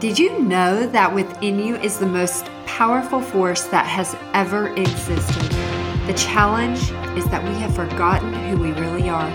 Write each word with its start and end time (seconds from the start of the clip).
Did 0.00 0.18
you 0.18 0.40
know 0.40 0.84
that 0.88 1.14
within 1.14 1.60
you 1.60 1.76
is 1.76 1.98
the 1.98 2.06
most 2.06 2.46
powerful 2.66 3.20
force 3.20 3.66
that 3.66 3.86
has 3.86 4.16
ever 4.34 4.74
existed? 4.74 5.52
The 6.08 6.14
challenge 6.16 6.90
is 7.16 7.28
that 7.28 7.44
we 7.44 7.54
have 7.60 7.76
forgotten 7.76 8.32
who 8.32 8.56
we 8.56 8.72
really 8.72 9.08
are. 9.08 9.30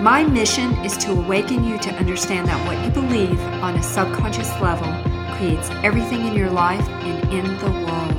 My 0.00 0.24
mission 0.24 0.72
is 0.82 0.96
to 0.98 1.10
awaken 1.12 1.62
you 1.62 1.78
to 1.78 1.92
understand 1.96 2.48
that 2.48 2.66
what 2.66 2.82
you 2.82 2.90
believe 2.90 3.38
on 3.62 3.76
a 3.76 3.82
subconscious 3.82 4.48
level 4.62 4.88
creates 5.36 5.68
everything 5.84 6.26
in 6.26 6.32
your 6.32 6.50
life 6.50 6.88
and 6.88 7.30
in 7.30 7.44
the 7.58 7.70
world. 7.70 8.12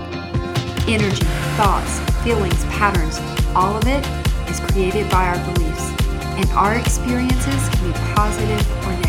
Energy, 0.88 1.26
thoughts, 1.58 2.00
feelings, 2.24 2.64
patterns, 2.66 3.18
all 3.56 3.76
of 3.76 3.88
it 3.88 4.06
is 4.48 4.60
created 4.60 5.10
by 5.10 5.26
our 5.26 5.54
beliefs, 5.54 5.90
and 6.38 6.48
our 6.52 6.76
experiences 6.76 7.70
can 7.70 7.92
be 7.92 7.98
positive 8.14 8.86
or 8.86 8.92
negative. 8.92 9.09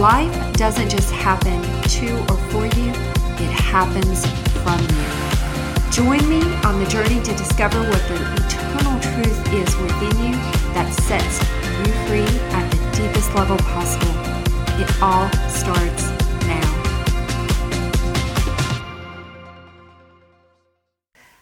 Life 0.00 0.52
doesn't 0.52 0.90
just 0.90 1.10
happen 1.10 1.62
to 1.62 2.18
or 2.30 2.36
for 2.50 2.66
you, 2.76 2.90
it 2.90 3.50
happens 3.50 4.26
from 4.60 4.78
you. 4.78 5.90
Join 5.90 6.28
me 6.28 6.42
on 6.66 6.78
the 6.78 6.86
journey 6.90 7.18
to 7.22 7.32
discover 7.32 7.80
what 7.80 8.06
the 8.06 8.16
eternal 8.44 9.00
truth 9.00 9.54
is 9.54 9.74
within 9.78 10.22
you 10.22 10.32
that 10.74 10.92
sets 10.92 11.40
you 11.78 11.94
free 12.06 12.38
at 12.50 12.70
the 12.70 12.76
deepest 12.94 13.34
level 13.34 13.56
possible. 13.56 14.12
It 14.78 15.02
all 15.02 15.30
starts 15.48 16.10
now. 16.44 16.82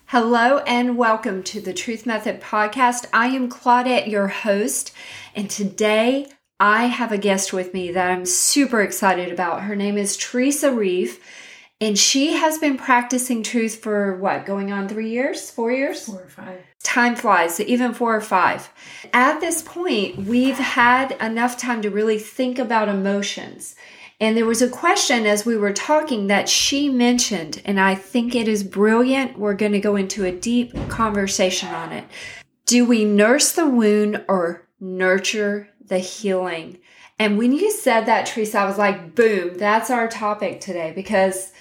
Hello 0.06 0.58
and 0.58 0.96
welcome 0.96 1.42
to 1.42 1.60
the 1.60 1.72
Truth 1.72 2.06
Method 2.06 2.40
podcast. 2.40 3.06
I 3.12 3.26
am 3.26 3.50
Claudette, 3.50 4.06
your 4.06 4.28
host, 4.28 4.92
and 5.34 5.50
today 5.50 6.28
I 6.60 6.84
have 6.84 7.10
a 7.10 7.18
guest 7.18 7.52
with 7.52 7.74
me 7.74 7.90
that 7.92 8.10
I'm 8.10 8.24
super 8.24 8.80
excited 8.80 9.32
about. 9.32 9.62
Her 9.62 9.74
name 9.74 9.98
is 9.98 10.16
Teresa 10.16 10.72
Reeve, 10.72 11.18
and 11.80 11.98
she 11.98 12.34
has 12.34 12.58
been 12.58 12.76
practicing 12.76 13.42
truth 13.42 13.82
for 13.82 14.16
what, 14.18 14.46
going 14.46 14.70
on 14.70 14.88
three 14.88 15.10
years, 15.10 15.50
four 15.50 15.72
years? 15.72 16.06
Four 16.06 16.22
or 16.22 16.28
five. 16.28 16.60
Time 16.84 17.16
flies, 17.16 17.56
so 17.56 17.64
even 17.66 17.92
four 17.92 18.14
or 18.14 18.20
five. 18.20 18.70
At 19.12 19.40
this 19.40 19.62
point, 19.62 20.16
we've 20.26 20.58
had 20.58 21.12
enough 21.20 21.56
time 21.56 21.82
to 21.82 21.90
really 21.90 22.18
think 22.18 22.60
about 22.60 22.88
emotions. 22.88 23.74
And 24.20 24.36
there 24.36 24.46
was 24.46 24.62
a 24.62 24.68
question 24.68 25.26
as 25.26 25.44
we 25.44 25.56
were 25.56 25.72
talking 25.72 26.28
that 26.28 26.48
she 26.48 26.88
mentioned, 26.88 27.62
and 27.64 27.80
I 27.80 27.96
think 27.96 28.36
it 28.36 28.46
is 28.46 28.62
brilliant. 28.62 29.36
We're 29.36 29.54
going 29.54 29.72
to 29.72 29.80
go 29.80 29.96
into 29.96 30.24
a 30.24 30.30
deep 30.30 30.72
conversation 30.88 31.70
on 31.70 31.90
it. 31.90 32.04
Do 32.64 32.84
we 32.84 33.04
nurse 33.04 33.50
the 33.50 33.68
wound 33.68 34.24
or 34.28 34.68
nurture 34.78 35.68
the 35.86 35.98
healing. 35.98 36.78
And 37.18 37.38
when 37.38 37.52
you 37.52 37.70
said 37.70 38.06
that, 38.06 38.26
Teresa, 38.26 38.58
I 38.58 38.64
was 38.66 38.78
like, 38.78 39.14
boom, 39.14 39.56
that's 39.56 39.90
our 39.90 40.08
topic 40.08 40.60
today 40.60 40.92
because 40.94 41.52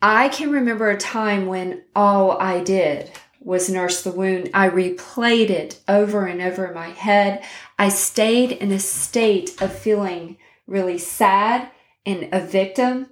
I 0.00 0.28
can 0.28 0.50
remember 0.50 0.90
a 0.90 0.96
time 0.96 1.46
when 1.46 1.82
all 1.94 2.40
I 2.40 2.60
did 2.60 3.10
was 3.40 3.70
nurse 3.70 4.02
the 4.02 4.12
wound. 4.12 4.50
I 4.54 4.68
replayed 4.68 5.50
it 5.50 5.80
over 5.88 6.26
and 6.26 6.40
over 6.40 6.66
in 6.66 6.74
my 6.74 6.90
head. 6.90 7.44
I 7.78 7.88
stayed 7.88 8.52
in 8.52 8.72
a 8.72 8.78
state 8.78 9.60
of 9.60 9.72
feeling 9.72 10.36
really 10.66 10.98
sad 10.98 11.70
and 12.06 12.28
a 12.32 12.40
victim 12.40 13.10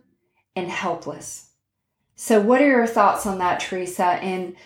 and 0.55 0.71
helpless. 0.71 1.51
So, 2.15 2.41
what 2.41 2.63
are 2.63 2.67
your 2.67 2.87
thoughts 2.87 3.27
on 3.27 3.39
that, 3.39 3.61
Teresa? 3.61 4.05
And 4.05 4.57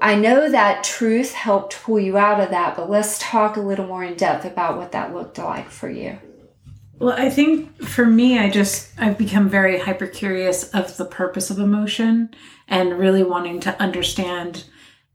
I 0.00 0.14
know 0.14 0.48
that 0.48 0.84
truth 0.84 1.32
helped 1.32 1.82
pull 1.82 2.00
you 2.00 2.16
out 2.16 2.40
of 2.40 2.50
that, 2.50 2.76
but 2.76 2.88
let's 2.88 3.18
talk 3.18 3.56
a 3.56 3.60
little 3.60 3.86
more 3.86 4.02
in 4.02 4.16
depth 4.16 4.44
about 4.44 4.78
what 4.78 4.92
that 4.92 5.12
looked 5.14 5.38
like 5.38 5.68
for 5.68 5.90
you. 5.90 6.18
Well, 6.98 7.14
I 7.18 7.30
think 7.30 7.82
for 7.82 8.06
me, 8.06 8.38
I 8.38 8.48
just, 8.48 8.92
I've 8.98 9.18
become 9.18 9.48
very 9.48 9.78
hyper 9.80 10.06
curious 10.06 10.70
of 10.70 10.96
the 10.96 11.04
purpose 11.04 11.50
of 11.50 11.58
emotion 11.58 12.30
and 12.68 12.98
really 12.98 13.22
wanting 13.22 13.60
to 13.60 13.82
understand 13.82 14.64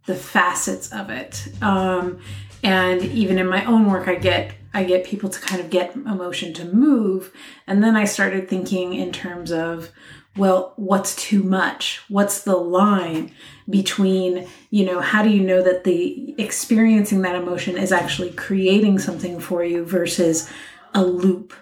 the 0.05 0.15
facets 0.15 0.91
of 0.91 1.09
it. 1.09 1.47
Um, 1.61 2.19
and 2.63 3.01
even 3.01 3.39
in 3.39 3.47
my 3.47 3.63
own 3.65 3.89
work, 3.89 4.07
I 4.07 4.15
get, 4.15 4.53
I 4.73 4.83
get 4.83 5.05
people 5.05 5.29
to 5.29 5.39
kind 5.39 5.61
of 5.61 5.69
get 5.69 5.95
emotion 5.95 6.53
to 6.55 6.65
move. 6.65 7.31
And 7.65 7.83
then 7.83 7.95
I 7.95 8.03
started 8.05 8.49
thinking 8.49 8.93
in 8.93 9.11
terms 9.11 9.51
of, 9.51 9.91
well, 10.37 10.73
what's 10.75 11.15
too 11.15 11.43
much? 11.43 12.01
What's 12.07 12.43
the 12.43 12.55
line 12.55 13.31
between, 13.69 14.47
you 14.69 14.85
know, 14.85 15.01
how 15.01 15.23
do 15.23 15.29
you 15.29 15.41
know 15.41 15.61
that 15.61 15.83
the 15.83 16.35
experiencing 16.37 17.21
that 17.23 17.35
emotion 17.35 17.77
is 17.77 17.91
actually 17.91 18.31
creating 18.31 18.99
something 18.99 19.39
for 19.39 19.63
you 19.63 19.83
versus 19.83 20.49
a 20.93 21.03
loop? 21.03 21.53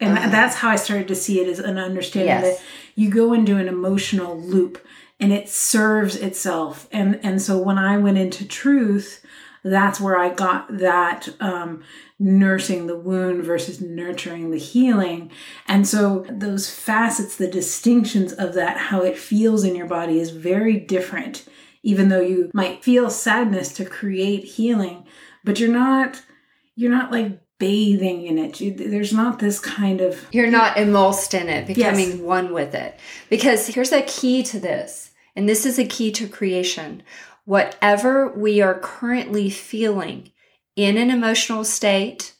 And 0.00 0.18
uh-huh. 0.18 0.30
that's 0.30 0.56
how 0.56 0.70
I 0.70 0.76
started 0.76 1.08
to 1.08 1.14
see 1.14 1.40
it 1.40 1.48
as 1.48 1.58
an 1.58 1.78
understanding 1.78 2.28
yes. 2.28 2.58
that 2.58 2.66
you 2.96 3.10
go 3.10 3.32
into 3.32 3.56
an 3.56 3.68
emotional 3.68 4.38
loop 4.38 4.84
and 5.20 5.32
it 5.32 5.48
serves 5.48 6.16
itself. 6.16 6.88
And 6.90 7.20
and 7.22 7.40
so 7.40 7.58
when 7.58 7.78
I 7.78 7.96
went 7.98 8.18
into 8.18 8.44
truth, 8.44 9.24
that's 9.62 10.00
where 10.00 10.18
I 10.18 10.30
got 10.30 10.78
that 10.78 11.28
um, 11.40 11.84
nursing 12.22 12.86
the 12.86 12.96
wound 12.96 13.44
versus 13.44 13.80
nurturing 13.80 14.50
the 14.50 14.58
healing. 14.58 15.30
And 15.66 15.86
so 15.86 16.24
those 16.30 16.70
facets, 16.70 17.36
the 17.36 17.48
distinctions 17.48 18.32
of 18.32 18.54
that, 18.54 18.76
how 18.76 19.02
it 19.02 19.18
feels 19.18 19.64
in 19.64 19.74
your 19.74 19.86
body 19.86 20.20
is 20.20 20.30
very 20.30 20.78
different, 20.78 21.44
even 21.82 22.08
though 22.08 22.20
you 22.20 22.50
might 22.54 22.84
feel 22.84 23.10
sadness 23.10 23.72
to 23.74 23.84
create 23.84 24.44
healing, 24.44 25.04
but 25.42 25.58
you're 25.58 25.68
not, 25.68 26.22
you're 26.76 26.92
not 26.92 27.10
like 27.10 27.40
bathing 27.58 28.26
in 28.26 28.38
it. 28.38 28.60
You, 28.60 28.72
there's 28.72 29.12
not 29.12 29.38
this 29.38 29.58
kind 29.58 30.00
of. 30.00 30.26
You're 30.32 30.50
not 30.50 30.76
immersed 30.76 31.34
in 31.34 31.48
it, 31.48 31.66
becoming 31.66 32.10
yes. 32.10 32.18
one 32.18 32.52
with 32.52 32.74
it. 32.74 32.98
Because 33.30 33.68
here's 33.68 33.92
a 33.92 34.02
key 34.02 34.42
to 34.44 34.60
this, 34.60 35.10
and 35.34 35.48
this 35.48 35.66
is 35.66 35.78
a 35.78 35.84
key 35.84 36.12
to 36.12 36.28
creation. 36.28 37.02
Whatever 37.44 38.32
we 38.32 38.60
are 38.60 38.78
currently 38.78 39.50
feeling, 39.50 40.31
in 40.76 40.96
an 40.96 41.10
emotional 41.10 41.64
state 41.64 42.34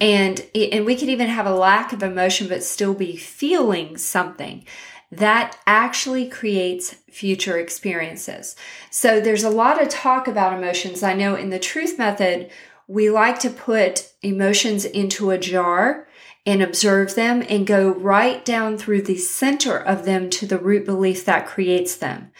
and 0.00 0.46
and 0.54 0.84
we 0.84 0.96
could 0.96 1.08
even 1.08 1.28
have 1.28 1.46
a 1.46 1.54
lack 1.54 1.92
of 1.92 2.02
emotion 2.02 2.48
but 2.48 2.62
still 2.62 2.94
be 2.94 3.16
feeling 3.16 3.96
something 3.96 4.64
that 5.10 5.56
actually 5.66 6.28
creates 6.28 6.96
future 7.10 7.58
experiences. 7.58 8.56
So 8.90 9.20
there's 9.20 9.44
a 9.44 9.50
lot 9.50 9.80
of 9.80 9.88
talk 9.88 10.26
about 10.26 10.52
emotions. 10.52 11.02
I 11.02 11.14
know 11.14 11.36
in 11.36 11.50
the 11.50 11.60
truth 11.60 11.96
method, 11.96 12.50
we 12.88 13.08
like 13.10 13.38
to 13.40 13.50
put 13.50 14.12
emotions 14.22 14.84
into 14.84 15.30
a 15.30 15.38
jar 15.38 16.08
and 16.44 16.62
observe 16.62 17.14
them 17.14 17.42
and 17.48 17.66
go 17.66 17.90
right 17.90 18.44
down 18.44 18.78
through 18.78 19.02
the 19.02 19.16
center 19.16 19.76
of 19.76 20.04
them 20.04 20.30
to 20.30 20.46
the 20.46 20.58
root 20.58 20.84
belief 20.84 21.24
that 21.24 21.46
creates 21.46 21.96
them 21.96 22.30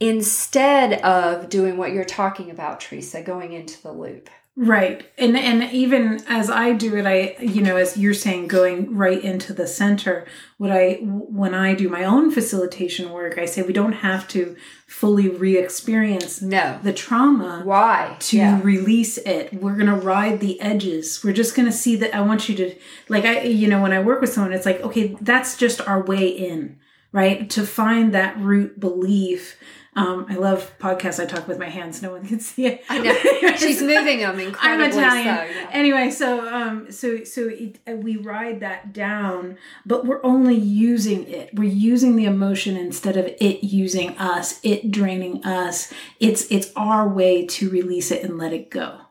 instead 0.00 1.00
of 1.02 1.48
doing 1.48 1.76
what 1.76 1.92
you're 1.92 2.04
talking 2.04 2.50
about, 2.50 2.80
Teresa, 2.80 3.22
going 3.22 3.52
into 3.52 3.80
the 3.82 3.92
loop. 3.92 4.28
Right. 4.56 5.10
And 5.18 5.36
and 5.36 5.64
even 5.72 6.22
as 6.28 6.48
I 6.48 6.74
do 6.74 6.96
it 6.96 7.06
I 7.06 7.36
you 7.42 7.60
know 7.60 7.76
as 7.76 7.96
you're 7.96 8.14
saying 8.14 8.46
going 8.46 8.94
right 8.94 9.22
into 9.22 9.52
the 9.52 9.66
center 9.66 10.26
what 10.58 10.70
I 10.70 10.98
when 11.02 11.54
I 11.54 11.74
do 11.74 11.88
my 11.88 12.04
own 12.04 12.30
facilitation 12.30 13.10
work 13.10 13.36
I 13.36 13.46
say 13.46 13.62
we 13.62 13.72
don't 13.72 13.94
have 13.94 14.28
to 14.28 14.54
fully 14.86 15.28
re-experience 15.28 16.40
no. 16.40 16.78
the 16.84 16.92
trauma 16.92 17.62
why 17.64 18.16
to 18.20 18.36
yeah. 18.36 18.60
release 18.62 19.18
it. 19.18 19.52
We're 19.54 19.74
going 19.74 19.86
to 19.86 19.96
ride 19.96 20.38
the 20.38 20.60
edges. 20.60 21.24
We're 21.24 21.32
just 21.32 21.56
going 21.56 21.66
to 21.66 21.72
see 21.72 21.96
that 21.96 22.14
I 22.14 22.20
want 22.20 22.48
you 22.48 22.54
to 22.54 22.76
like 23.08 23.24
I 23.24 23.40
you 23.40 23.66
know 23.66 23.82
when 23.82 23.92
I 23.92 24.00
work 24.00 24.20
with 24.20 24.32
someone 24.32 24.52
it's 24.52 24.66
like 24.66 24.80
okay 24.82 25.16
that's 25.20 25.56
just 25.56 25.80
our 25.80 26.00
way 26.00 26.28
in, 26.28 26.78
right? 27.14 27.48
To 27.50 27.64
find 27.64 28.12
that 28.12 28.38
root 28.38 28.78
belief 28.78 29.56
um, 29.96 30.26
I 30.28 30.34
love 30.34 30.76
podcasts. 30.78 31.22
I 31.22 31.26
talk 31.26 31.46
with 31.46 31.58
my 31.58 31.68
hands. 31.68 32.02
No 32.02 32.10
one 32.10 32.26
can 32.26 32.40
see 32.40 32.66
it. 32.66 32.84
I 32.88 32.98
know. 32.98 33.14
She's 33.56 33.80
moving 33.80 34.18
them 34.18 34.40
incredibly. 34.40 34.86
I'm 34.86 34.90
Italian. 34.90 35.24
So, 35.24 35.60
yeah. 35.60 35.70
Anyway, 35.70 36.10
so 36.10 36.52
um, 36.52 36.90
so 36.90 37.22
so 37.22 37.48
it, 37.48 37.78
uh, 37.86 37.92
we 37.92 38.16
ride 38.16 38.60
that 38.60 38.92
down, 38.92 39.56
but 39.86 40.04
we're 40.04 40.24
only 40.24 40.56
using 40.56 41.28
it. 41.28 41.50
We're 41.54 41.70
using 41.70 42.16
the 42.16 42.24
emotion 42.24 42.76
instead 42.76 43.16
of 43.16 43.26
it 43.26 43.62
using 43.62 44.18
us. 44.18 44.58
It 44.64 44.90
draining 44.90 45.44
us. 45.44 45.92
It's 46.18 46.50
it's 46.50 46.72
our 46.74 47.08
way 47.08 47.46
to 47.46 47.70
release 47.70 48.10
it 48.10 48.24
and 48.24 48.36
let 48.36 48.52
it 48.52 48.70
go. 48.70 49.03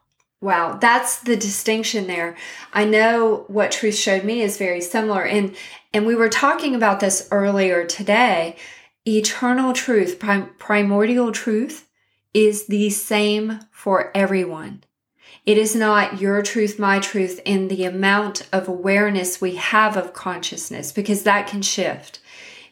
Wow, 0.43 0.73
that's 0.73 1.21
the 1.21 1.37
distinction 1.37 2.07
there. 2.07 2.35
I 2.73 2.83
know 2.83 3.45
what 3.47 3.71
truth 3.71 3.95
showed 3.95 4.25
me 4.25 4.41
is 4.41 4.57
very 4.57 4.81
similar 4.81 5.23
and 5.23 5.55
and 5.93 6.05
we 6.05 6.15
were 6.15 6.27
talking 6.27 6.75
about 6.75 6.99
this 6.99 7.29
earlier 7.31 7.85
today 7.85 8.57
eternal 9.07 9.71
truth, 9.71 10.19
prim- 10.19 10.49
primordial 10.57 11.31
truth, 11.31 11.87
is 12.33 12.67
the 12.67 12.89
same 12.89 13.61
for 13.71 14.11
everyone. 14.13 14.83
It 15.45 15.57
is 15.57 15.77
not 15.77 16.19
your 16.19 16.41
truth, 16.41 16.77
my 16.77 16.99
truth, 16.99 17.39
in 17.45 17.69
the 17.69 17.85
amount 17.85 18.45
of 18.51 18.67
awareness 18.67 19.39
we 19.39 19.55
have 19.55 19.95
of 19.95 20.11
consciousness, 20.11 20.91
because 20.91 21.23
that 21.23 21.47
can 21.47 21.61
shift. 21.61 22.19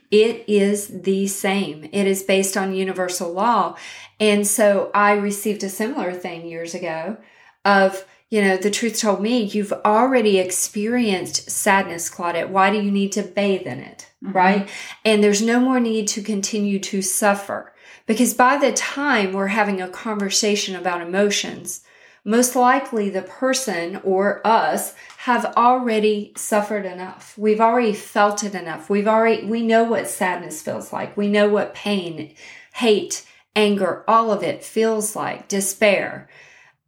It 0.09 0.43
is 0.47 0.89
the 1.03 1.27
same. 1.27 1.85
It 1.93 2.05
is 2.05 2.23
based 2.23 2.57
on 2.57 2.73
universal 2.73 3.31
law. 3.31 3.77
And 4.19 4.45
so 4.45 4.91
I 4.93 5.13
received 5.13 5.63
a 5.63 5.69
similar 5.69 6.13
thing 6.13 6.45
years 6.45 6.73
ago 6.75 7.17
of 7.65 8.05
you 8.31 8.41
know, 8.41 8.55
the 8.55 8.71
truth 8.71 8.97
told 8.97 9.21
me, 9.21 9.43
you've 9.43 9.73
already 9.83 10.39
experienced 10.39 11.51
sadness, 11.51 12.09
Claudette. 12.09 12.47
Why 12.47 12.71
do 12.71 12.81
you 12.81 12.89
need 12.89 13.11
to 13.11 13.23
bathe 13.23 13.67
in 13.67 13.81
it? 13.81 14.09
Mm-hmm. 14.23 14.31
Right. 14.33 14.69
And 15.03 15.21
there's 15.21 15.41
no 15.41 15.59
more 15.59 15.81
need 15.81 16.07
to 16.09 16.21
continue 16.21 16.79
to 16.79 17.01
suffer 17.01 17.73
because 18.05 18.33
by 18.33 18.57
the 18.57 18.71
time 18.71 19.33
we're 19.33 19.47
having 19.47 19.81
a 19.81 19.89
conversation 19.89 20.77
about 20.77 21.01
emotions, 21.01 21.83
most 22.23 22.55
likely 22.55 23.09
the 23.09 23.21
person 23.21 23.99
or 24.03 24.45
us 24.47 24.93
have 25.17 25.53
already 25.57 26.31
suffered 26.37 26.85
enough. 26.85 27.37
We've 27.37 27.59
already 27.59 27.93
felt 27.93 28.43
it 28.43 28.55
enough. 28.55 28.89
We've 28.89 29.07
already, 29.07 29.45
we 29.45 29.61
know 29.61 29.83
what 29.83 30.07
sadness 30.07 30.61
feels 30.61 30.93
like. 30.93 31.17
We 31.17 31.27
know 31.27 31.49
what 31.49 31.73
pain, 31.73 32.33
hate, 32.75 33.25
anger, 33.55 34.05
all 34.07 34.31
of 34.31 34.43
it 34.43 34.63
feels 34.63 35.15
like, 35.15 35.47
despair. 35.47 36.29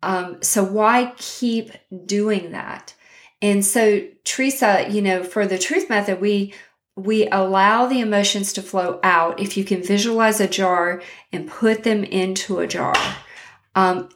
Um, 0.03 0.41
so 0.41 0.63
why 0.63 1.13
keep 1.17 1.71
doing 2.05 2.51
that? 2.51 2.93
And 3.41 3.65
so, 3.65 4.07
Teresa, 4.23 4.87
you 4.89 5.01
know, 5.01 5.23
for 5.23 5.45
the 5.45 5.57
truth 5.57 5.89
method, 5.89 6.21
we 6.21 6.53
we 6.95 7.27
allow 7.29 7.87
the 7.87 7.99
emotions 7.99 8.53
to 8.53 8.61
flow 8.61 8.99
out. 9.03 9.39
If 9.39 9.57
you 9.57 9.63
can 9.63 9.81
visualize 9.81 10.39
a 10.39 10.47
jar 10.47 11.01
and 11.31 11.49
put 11.49 11.83
them 11.83 12.03
into 12.03 12.59
a 12.59 12.67
jar, 12.67 12.95
um, 13.75 14.09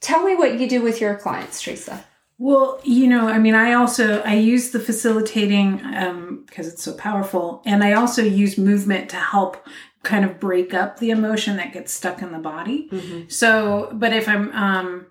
tell 0.00 0.24
me 0.24 0.34
what 0.34 0.58
you 0.58 0.68
do 0.68 0.82
with 0.82 1.00
your 1.00 1.16
clients, 1.16 1.62
Teresa. 1.62 2.04
Well, 2.38 2.80
you 2.82 3.06
know, 3.06 3.28
I 3.28 3.38
mean, 3.38 3.54
I 3.54 3.74
also 3.74 4.20
I 4.22 4.34
use 4.34 4.70
the 4.72 4.80
facilitating 4.80 5.80
um, 5.94 6.44
because 6.46 6.66
it's 6.66 6.82
so 6.82 6.92
powerful, 6.92 7.62
and 7.64 7.84
I 7.84 7.92
also 7.92 8.22
use 8.22 8.58
movement 8.58 9.10
to 9.10 9.16
help 9.16 9.64
kind 10.02 10.24
of 10.24 10.40
break 10.40 10.74
up 10.74 10.98
the 10.98 11.10
emotion 11.10 11.56
that 11.56 11.72
gets 11.72 11.92
stuck 11.92 12.22
in 12.22 12.32
the 12.32 12.38
body. 12.38 12.88
Mm-hmm. 12.90 13.28
So, 13.28 13.90
but 13.92 14.12
if 14.12 14.28
I'm 14.28 14.52
um 14.52 15.06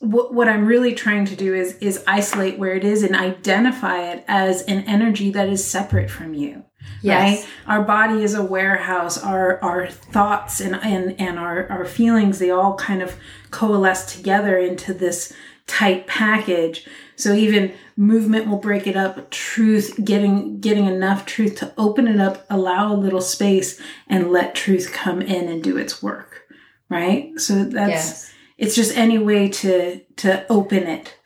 what, 0.00 0.32
what 0.32 0.48
I'm 0.48 0.66
really 0.66 0.94
trying 0.94 1.26
to 1.26 1.36
do 1.36 1.54
is 1.54 1.76
is 1.78 2.02
isolate 2.06 2.58
where 2.58 2.74
it 2.74 2.84
is 2.84 3.02
and 3.02 3.14
identify 3.14 4.10
it 4.10 4.24
as 4.26 4.62
an 4.62 4.80
energy 4.84 5.30
that 5.30 5.48
is 5.48 5.66
separate 5.66 6.10
from 6.10 6.34
you. 6.34 6.64
Yes. 7.02 7.40
Right? 7.40 7.48
Our 7.66 7.82
body 7.82 8.22
is 8.22 8.34
a 8.34 8.42
warehouse. 8.42 9.22
Our 9.22 9.62
our 9.62 9.88
thoughts 9.88 10.60
and 10.60 10.74
and, 10.76 11.20
and 11.20 11.38
our, 11.38 11.68
our 11.68 11.84
feelings, 11.84 12.38
they 12.38 12.50
all 12.50 12.74
kind 12.76 13.02
of 13.02 13.16
coalesce 13.50 14.16
together 14.16 14.58
into 14.58 14.94
this 14.94 15.32
tight 15.70 16.06
package. 16.06 16.86
So 17.16 17.32
even 17.32 17.72
movement 17.96 18.48
will 18.48 18.58
break 18.58 18.86
it 18.86 18.96
up, 18.96 19.30
truth, 19.30 19.98
getting 20.04 20.60
getting 20.60 20.86
enough 20.86 21.26
truth 21.26 21.56
to 21.56 21.72
open 21.78 22.08
it 22.08 22.18
up, 22.18 22.44
allow 22.50 22.92
a 22.92 22.96
little 22.96 23.20
space 23.20 23.80
and 24.08 24.32
let 24.32 24.54
truth 24.54 24.92
come 24.92 25.22
in 25.22 25.48
and 25.48 25.62
do 25.62 25.76
its 25.76 26.02
work. 26.02 26.42
Right? 26.88 27.38
So 27.38 27.64
that's 27.64 27.90
yes. 27.90 28.32
it's 28.58 28.74
just 28.74 28.96
any 28.96 29.18
way 29.18 29.48
to 29.48 30.00
to 30.16 30.46
open 30.50 30.84
it. 30.84 31.16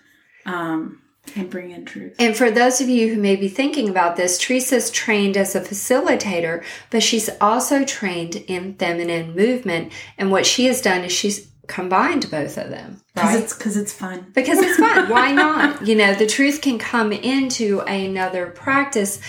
Um 0.44 1.00
and 1.36 1.50
bring 1.50 1.70
in 1.70 1.84
truth. 1.84 2.14
And 2.18 2.36
for 2.36 2.50
those 2.50 2.80
of 2.80 2.88
you 2.88 3.12
who 3.12 3.20
may 3.20 3.34
be 3.34 3.48
thinking 3.48 3.88
about 3.88 4.16
this, 4.16 4.38
Teresa's 4.38 4.90
trained 4.90 5.36
as 5.36 5.54
a 5.54 5.60
facilitator, 5.60 6.62
but 6.90 7.02
she's 7.02 7.30
also 7.40 7.84
trained 7.84 8.36
in 8.46 8.74
feminine 8.74 9.34
movement. 9.34 9.92
And 10.18 10.30
what 10.30 10.46
she 10.46 10.66
has 10.66 10.82
done 10.82 11.02
is 11.02 11.12
she's 11.12 11.48
combined 11.66 12.30
both 12.30 12.56
of 12.58 12.70
them 12.70 13.00
because 13.14 13.34
right? 13.34 13.42
it's 13.42 13.56
because 13.56 13.76
it's 13.76 13.92
fun. 13.92 14.30
Because 14.34 14.58
it's 14.58 14.76
fun. 14.76 15.08
Why 15.08 15.32
not? 15.32 15.86
You 15.86 15.94
know 15.94 16.14
the 16.14 16.26
truth 16.26 16.60
can 16.60 16.78
come 16.78 17.12
into 17.12 17.80
another 17.80 18.46
practice 18.46 19.20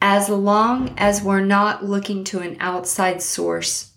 as 0.00 0.28
long 0.28 0.94
as 0.96 1.22
we're 1.22 1.40
not 1.40 1.84
looking 1.84 2.24
to 2.24 2.40
an 2.40 2.56
outside 2.60 3.20
source 3.22 3.92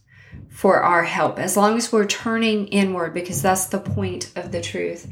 for 0.49 0.81
our 0.81 1.03
help 1.03 1.39
as 1.39 1.55
long 1.55 1.77
as 1.77 1.91
we're 1.91 2.05
turning 2.05 2.67
inward 2.67 3.13
because 3.13 3.41
that's 3.41 3.65
the 3.65 3.79
point 3.79 4.31
of 4.35 4.51
the 4.51 4.61
truth. 4.61 5.11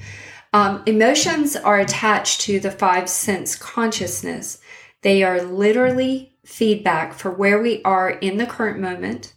Um, 0.52 0.84
emotions 0.86 1.56
are 1.56 1.80
attached 1.80 2.42
to 2.42 2.60
the 2.60 2.72
five 2.72 3.10
sense 3.10 3.56
consciousness. 3.56 4.60
They 5.02 5.24
are 5.24 5.42
literally 5.42 6.34
feedback 6.44 7.14
for 7.14 7.32
where 7.32 7.62
we 7.62 7.82
are 7.84 8.10
in 8.10 8.38
the 8.38 8.48
current 8.48 8.80
moment 8.80 9.34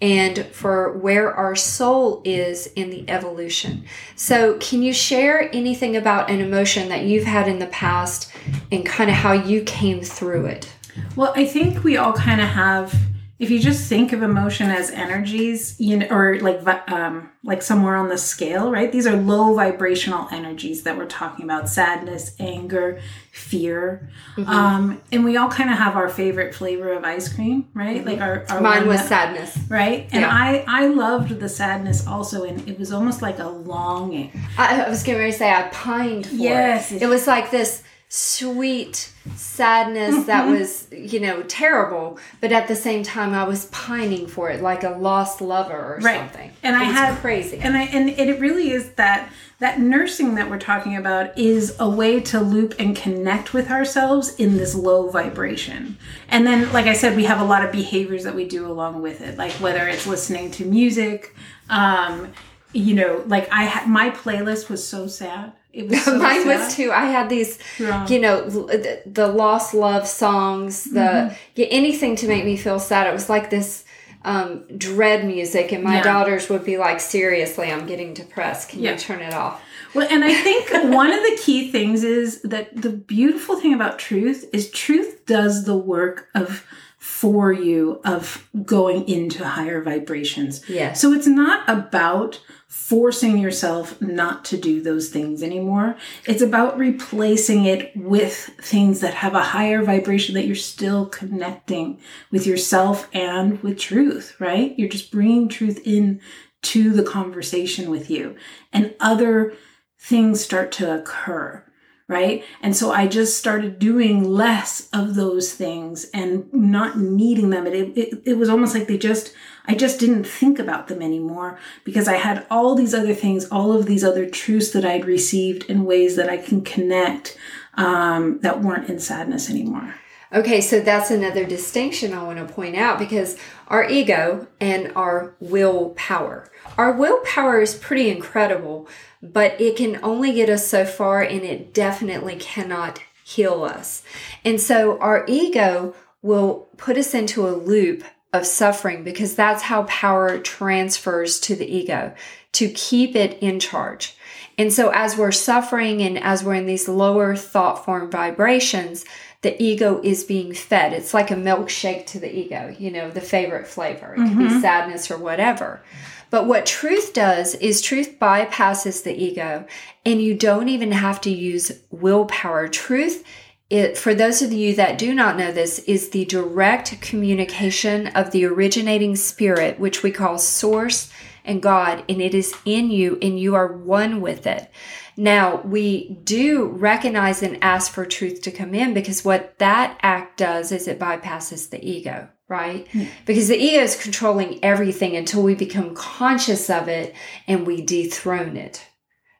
and 0.00 0.44
for 0.46 0.92
where 0.92 1.32
our 1.32 1.56
soul 1.56 2.20
is 2.24 2.66
in 2.68 2.90
the 2.90 3.08
evolution. 3.08 3.84
So, 4.14 4.58
can 4.58 4.82
you 4.82 4.92
share 4.92 5.54
anything 5.54 5.96
about 5.96 6.30
an 6.30 6.40
emotion 6.40 6.88
that 6.90 7.04
you've 7.04 7.24
had 7.24 7.48
in 7.48 7.58
the 7.58 7.66
past 7.68 8.30
and 8.70 8.84
kind 8.84 9.08
of 9.08 9.16
how 9.16 9.32
you 9.32 9.62
came 9.62 10.02
through 10.02 10.46
it? 10.46 10.70
Well, 11.14 11.32
I 11.34 11.46
think 11.46 11.82
we 11.82 11.96
all 11.96 12.12
kind 12.12 12.40
of 12.40 12.48
have 12.48 12.94
if 13.38 13.50
you 13.50 13.60
just 13.60 13.86
think 13.86 14.12
of 14.14 14.22
emotion 14.22 14.70
as 14.70 14.90
energies 14.90 15.78
you 15.78 15.98
know 15.98 16.06
or 16.08 16.40
like 16.40 16.66
um, 16.90 17.30
like 17.44 17.60
somewhere 17.60 17.94
on 17.94 18.08
the 18.08 18.16
scale 18.16 18.70
right 18.70 18.92
these 18.92 19.06
are 19.06 19.16
low 19.16 19.54
vibrational 19.54 20.26
energies 20.30 20.84
that 20.84 20.96
we're 20.96 21.06
talking 21.06 21.44
about 21.44 21.68
sadness 21.68 22.34
anger 22.38 22.98
fear 23.32 24.08
mm-hmm. 24.36 24.48
um, 24.48 25.02
and 25.12 25.24
we 25.24 25.36
all 25.36 25.50
kind 25.50 25.70
of 25.70 25.76
have 25.76 25.96
our 25.96 26.08
favorite 26.08 26.54
flavor 26.54 26.92
of 26.92 27.04
ice 27.04 27.32
cream 27.32 27.68
right 27.74 27.98
mm-hmm. 27.98 28.08
like 28.08 28.20
our, 28.20 28.44
our 28.48 28.60
mine 28.60 28.86
was 28.86 29.00
that, 29.00 29.08
sadness 29.08 29.58
right 29.68 30.08
and 30.12 30.22
yeah. 30.22 30.30
i 30.30 30.64
i 30.66 30.86
loved 30.86 31.38
the 31.38 31.48
sadness 31.48 32.06
also 32.06 32.44
and 32.44 32.66
it 32.68 32.78
was 32.78 32.92
almost 32.92 33.20
like 33.20 33.38
a 33.38 33.48
longing 33.48 34.32
i, 34.56 34.82
I 34.82 34.88
was 34.88 35.02
going 35.02 35.18
to 35.18 35.36
say 35.36 35.50
i 35.50 35.68
pined 35.68 36.26
for 36.26 36.34
yes 36.34 36.90
it. 36.90 37.02
it 37.02 37.06
was 37.06 37.26
like 37.26 37.50
this 37.50 37.82
sweet 38.08 39.12
sadness 39.34 40.26
that 40.26 40.44
mm-hmm. 40.44 40.60
was 40.60 40.86
you 40.92 41.18
know 41.18 41.42
terrible 41.42 42.16
but 42.40 42.52
at 42.52 42.68
the 42.68 42.76
same 42.76 43.02
time 43.02 43.34
i 43.34 43.42
was 43.42 43.66
pining 43.66 44.28
for 44.28 44.48
it 44.48 44.62
like 44.62 44.84
a 44.84 44.90
lost 44.90 45.40
lover 45.40 45.96
or 45.96 45.98
right. 46.00 46.18
something 46.20 46.52
and 46.62 46.76
it 46.76 46.82
i 46.82 46.84
had 46.84 47.18
crazy 47.18 47.58
and 47.58 47.76
i 47.76 47.82
and 47.82 48.08
it 48.08 48.38
really 48.38 48.70
is 48.70 48.92
that 48.92 49.28
that 49.58 49.80
nursing 49.80 50.36
that 50.36 50.48
we're 50.48 50.58
talking 50.58 50.96
about 50.96 51.36
is 51.36 51.74
a 51.80 51.90
way 51.90 52.20
to 52.20 52.38
loop 52.40 52.74
and 52.78 52.94
connect 52.94 53.52
with 53.52 53.72
ourselves 53.72 54.36
in 54.36 54.56
this 54.56 54.76
low 54.76 55.10
vibration 55.10 55.98
and 56.28 56.46
then 56.46 56.72
like 56.72 56.86
i 56.86 56.92
said 56.92 57.16
we 57.16 57.24
have 57.24 57.40
a 57.40 57.44
lot 57.44 57.64
of 57.64 57.72
behaviors 57.72 58.22
that 58.22 58.36
we 58.36 58.46
do 58.46 58.70
along 58.70 59.02
with 59.02 59.20
it 59.20 59.36
like 59.36 59.52
whether 59.54 59.88
it's 59.88 60.06
listening 60.06 60.48
to 60.48 60.64
music 60.64 61.34
um 61.70 62.32
you 62.72 62.94
know 62.94 63.24
like 63.26 63.50
i 63.50 63.64
had 63.64 63.88
my 63.88 64.10
playlist 64.10 64.68
was 64.68 64.86
so 64.86 65.08
sad 65.08 65.52
it 65.76 65.88
was 65.90 66.02
so 66.02 66.18
mine 66.18 66.42
sad. 66.42 66.58
was 66.60 66.74
too. 66.74 66.90
I 66.90 67.06
had 67.06 67.28
these, 67.28 67.58
yeah. 67.78 68.06
you 68.08 68.18
know, 68.18 68.48
the, 68.48 69.02
the, 69.04 69.28
lost 69.28 69.74
love 69.74 70.06
songs, 70.06 70.84
the 70.84 71.00
mm-hmm. 71.00 71.34
yeah, 71.54 71.66
anything 71.66 72.16
to 72.16 72.28
make 72.28 72.44
me 72.44 72.56
feel 72.56 72.78
sad. 72.78 73.06
It 73.06 73.12
was 73.12 73.28
like 73.28 73.50
this 73.50 73.84
um, 74.24 74.64
dread 74.76 75.26
music, 75.26 75.72
and 75.72 75.84
my 75.84 75.96
yeah. 75.96 76.02
daughters 76.02 76.48
would 76.48 76.64
be 76.64 76.78
like, 76.78 76.98
"Seriously, 77.00 77.70
I'm 77.70 77.86
getting 77.86 78.14
depressed. 78.14 78.70
Can 78.70 78.82
you 78.82 78.96
turn 78.96 79.20
it 79.20 79.34
off?" 79.34 79.62
Well, 79.94 80.08
and 80.10 80.24
I 80.24 80.34
think 80.34 80.70
one 80.92 81.12
of 81.12 81.22
the 81.22 81.38
key 81.42 81.70
things 81.70 82.02
is 82.02 82.42
that 82.42 82.74
the 82.74 82.90
beautiful 82.90 83.60
thing 83.60 83.74
about 83.74 83.98
truth 83.98 84.48
is 84.52 84.70
truth 84.70 85.26
does 85.26 85.64
the 85.64 85.76
work 85.76 86.28
of 86.34 86.66
for 87.06 87.52
you 87.52 88.00
of 88.04 88.46
going 88.64 89.08
into 89.08 89.42
higher 89.42 89.80
vibrations. 89.80 90.68
Yeah. 90.68 90.92
So 90.92 91.12
it's 91.12 91.28
not 91.28 91.66
about 91.68 92.40
forcing 92.66 93.38
yourself 93.38 93.98
not 94.02 94.44
to 94.46 94.56
do 94.56 94.82
those 94.82 95.08
things 95.08 95.40
anymore. 95.40 95.96
It's 96.26 96.42
about 96.42 96.76
replacing 96.76 97.64
it 97.64 97.96
with 97.96 98.50
things 98.60 99.00
that 99.00 99.14
have 99.14 99.34
a 99.34 99.44
higher 99.44 99.84
vibration 99.84 100.34
that 100.34 100.46
you're 100.46 100.56
still 100.56 101.06
connecting 101.06 102.00
with 102.32 102.44
yourself 102.44 103.08
and 103.14 103.62
with 103.62 103.78
truth, 103.78 104.34
right? 104.40 104.76
You're 104.76 104.88
just 104.88 105.12
bringing 105.12 105.48
truth 105.48 105.80
in 105.86 106.20
to 106.62 106.92
the 106.92 107.04
conversation 107.04 107.88
with 107.88 108.10
you 108.10 108.34
and 108.72 108.94
other 108.98 109.54
things 109.96 110.44
start 110.44 110.72
to 110.72 110.92
occur 110.92 111.65
right? 112.08 112.44
And 112.62 112.76
so 112.76 112.92
I 112.92 113.08
just 113.08 113.36
started 113.36 113.80
doing 113.80 114.22
less 114.22 114.88
of 114.92 115.16
those 115.16 115.52
things 115.52 116.06
and 116.14 116.52
not 116.52 116.98
needing 116.98 117.50
them. 117.50 117.66
It, 117.66 117.98
it, 117.98 118.22
it 118.24 118.38
was 118.38 118.48
almost 118.48 118.74
like 118.74 118.86
they 118.86 118.98
just, 118.98 119.32
I 119.66 119.74
just 119.74 119.98
didn't 119.98 120.24
think 120.24 120.60
about 120.60 120.86
them 120.86 121.02
anymore 121.02 121.58
because 121.84 122.06
I 122.06 122.14
had 122.14 122.46
all 122.48 122.76
these 122.76 122.94
other 122.94 123.14
things, 123.14 123.46
all 123.46 123.72
of 123.72 123.86
these 123.86 124.04
other 124.04 124.28
truths 124.28 124.70
that 124.70 124.84
I'd 124.84 125.04
received 125.04 125.64
in 125.64 125.84
ways 125.84 126.14
that 126.14 126.28
I 126.28 126.36
can 126.36 126.62
connect 126.62 127.36
um, 127.74 128.38
that 128.40 128.62
weren't 128.62 128.88
in 128.88 129.00
sadness 129.00 129.50
anymore. 129.50 129.96
Okay, 130.34 130.60
so 130.60 130.80
that's 130.80 131.10
another 131.10 131.44
distinction 131.44 132.12
I 132.12 132.24
want 132.24 132.38
to 132.38 132.52
point 132.52 132.74
out 132.74 132.98
because 132.98 133.38
our 133.68 133.88
ego 133.88 134.48
and 134.60 134.92
our 134.96 135.36
willpower. 135.38 136.50
Our 136.76 136.92
willpower 136.92 137.60
is 137.60 137.74
pretty 137.76 138.10
incredible, 138.10 138.88
but 139.22 139.60
it 139.60 139.76
can 139.76 140.00
only 140.02 140.32
get 140.32 140.48
us 140.48 140.66
so 140.66 140.84
far 140.84 141.22
and 141.22 141.42
it 141.42 141.72
definitely 141.72 142.36
cannot 142.36 143.00
heal 143.24 143.62
us. 143.64 144.02
And 144.44 144.60
so 144.60 144.98
our 144.98 145.24
ego 145.28 145.94
will 146.22 146.68
put 146.76 146.96
us 146.96 147.14
into 147.14 147.46
a 147.46 147.50
loop 147.50 148.02
of 148.32 148.46
suffering 148.46 149.04
because 149.04 149.36
that's 149.36 149.62
how 149.62 149.84
power 149.84 150.38
transfers 150.38 151.38
to 151.40 151.54
the 151.54 151.66
ego 151.66 152.14
to 152.52 152.68
keep 152.70 153.14
it 153.14 153.38
in 153.40 153.60
charge. 153.60 154.16
And 154.58 154.72
so 154.72 154.90
as 154.90 155.16
we're 155.16 155.32
suffering 155.32 156.02
and 156.02 156.18
as 156.18 156.42
we're 156.42 156.54
in 156.54 156.66
these 156.66 156.88
lower 156.88 157.36
thought 157.36 157.84
form 157.84 158.10
vibrations, 158.10 159.04
the 159.46 159.62
ego 159.62 160.00
is 160.02 160.24
being 160.24 160.52
fed. 160.52 160.92
It's 160.92 161.14
like 161.14 161.30
a 161.30 161.36
milkshake 161.36 162.04
to 162.06 162.18
the 162.18 162.36
ego, 162.36 162.74
you 162.80 162.90
know, 162.90 163.12
the 163.12 163.20
favorite 163.20 163.68
flavor. 163.68 164.12
It 164.12 164.18
mm-hmm. 164.18 164.28
could 164.28 164.48
be 164.48 164.60
sadness 164.60 165.08
or 165.08 165.18
whatever. 165.18 165.84
But 166.30 166.46
what 166.46 166.66
truth 166.66 167.12
does 167.12 167.54
is 167.54 167.80
truth 167.80 168.18
bypasses 168.20 169.04
the 169.04 169.14
ego 169.14 169.64
and 170.04 170.20
you 170.20 170.34
don't 170.34 170.68
even 170.68 170.90
have 170.90 171.20
to 171.20 171.30
use 171.30 171.70
willpower. 171.92 172.66
Truth 172.66 173.22
it, 173.70 173.96
for 173.96 174.16
those 174.16 174.42
of 174.42 174.52
you 174.52 174.74
that 174.74 174.98
do 174.98 175.14
not 175.14 175.36
know 175.36 175.52
this, 175.52 175.78
is 175.80 176.08
the 176.08 176.24
direct 176.24 177.00
communication 177.00 178.08
of 178.08 178.32
the 178.32 178.46
originating 178.46 179.14
spirit, 179.14 179.78
which 179.78 180.02
we 180.02 180.10
call 180.10 180.38
source 180.38 181.08
and 181.46 181.62
God, 181.62 182.04
and 182.08 182.20
it 182.20 182.34
is 182.34 182.54
in 182.64 182.90
you 182.90 183.18
and 183.22 183.38
you 183.38 183.54
are 183.54 183.72
one 183.72 184.20
with 184.20 184.46
it. 184.46 184.70
Now, 185.16 185.62
we 185.62 186.10
do 186.24 186.66
recognize 186.66 187.42
and 187.42 187.62
ask 187.62 187.92
for 187.92 188.04
truth 188.04 188.42
to 188.42 188.50
come 188.50 188.74
in 188.74 188.92
because 188.92 189.24
what 189.24 189.58
that 189.58 189.98
act 190.02 190.36
does 190.38 190.72
is 190.72 190.86
it 190.86 190.98
bypasses 190.98 191.70
the 191.70 191.82
ego, 191.82 192.28
right? 192.48 192.86
Mm. 192.92 193.08
Because 193.24 193.48
the 193.48 193.56
ego 193.56 193.82
is 193.82 194.00
controlling 194.00 194.62
everything 194.62 195.16
until 195.16 195.42
we 195.42 195.54
become 195.54 195.94
conscious 195.94 196.68
of 196.68 196.88
it 196.88 197.14
and 197.46 197.66
we 197.66 197.80
dethrone 197.80 198.56
it. 198.56 198.86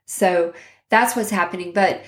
So 0.06 0.54
that's 0.88 1.14
what's 1.14 1.30
happening. 1.30 1.72
But 1.72 2.04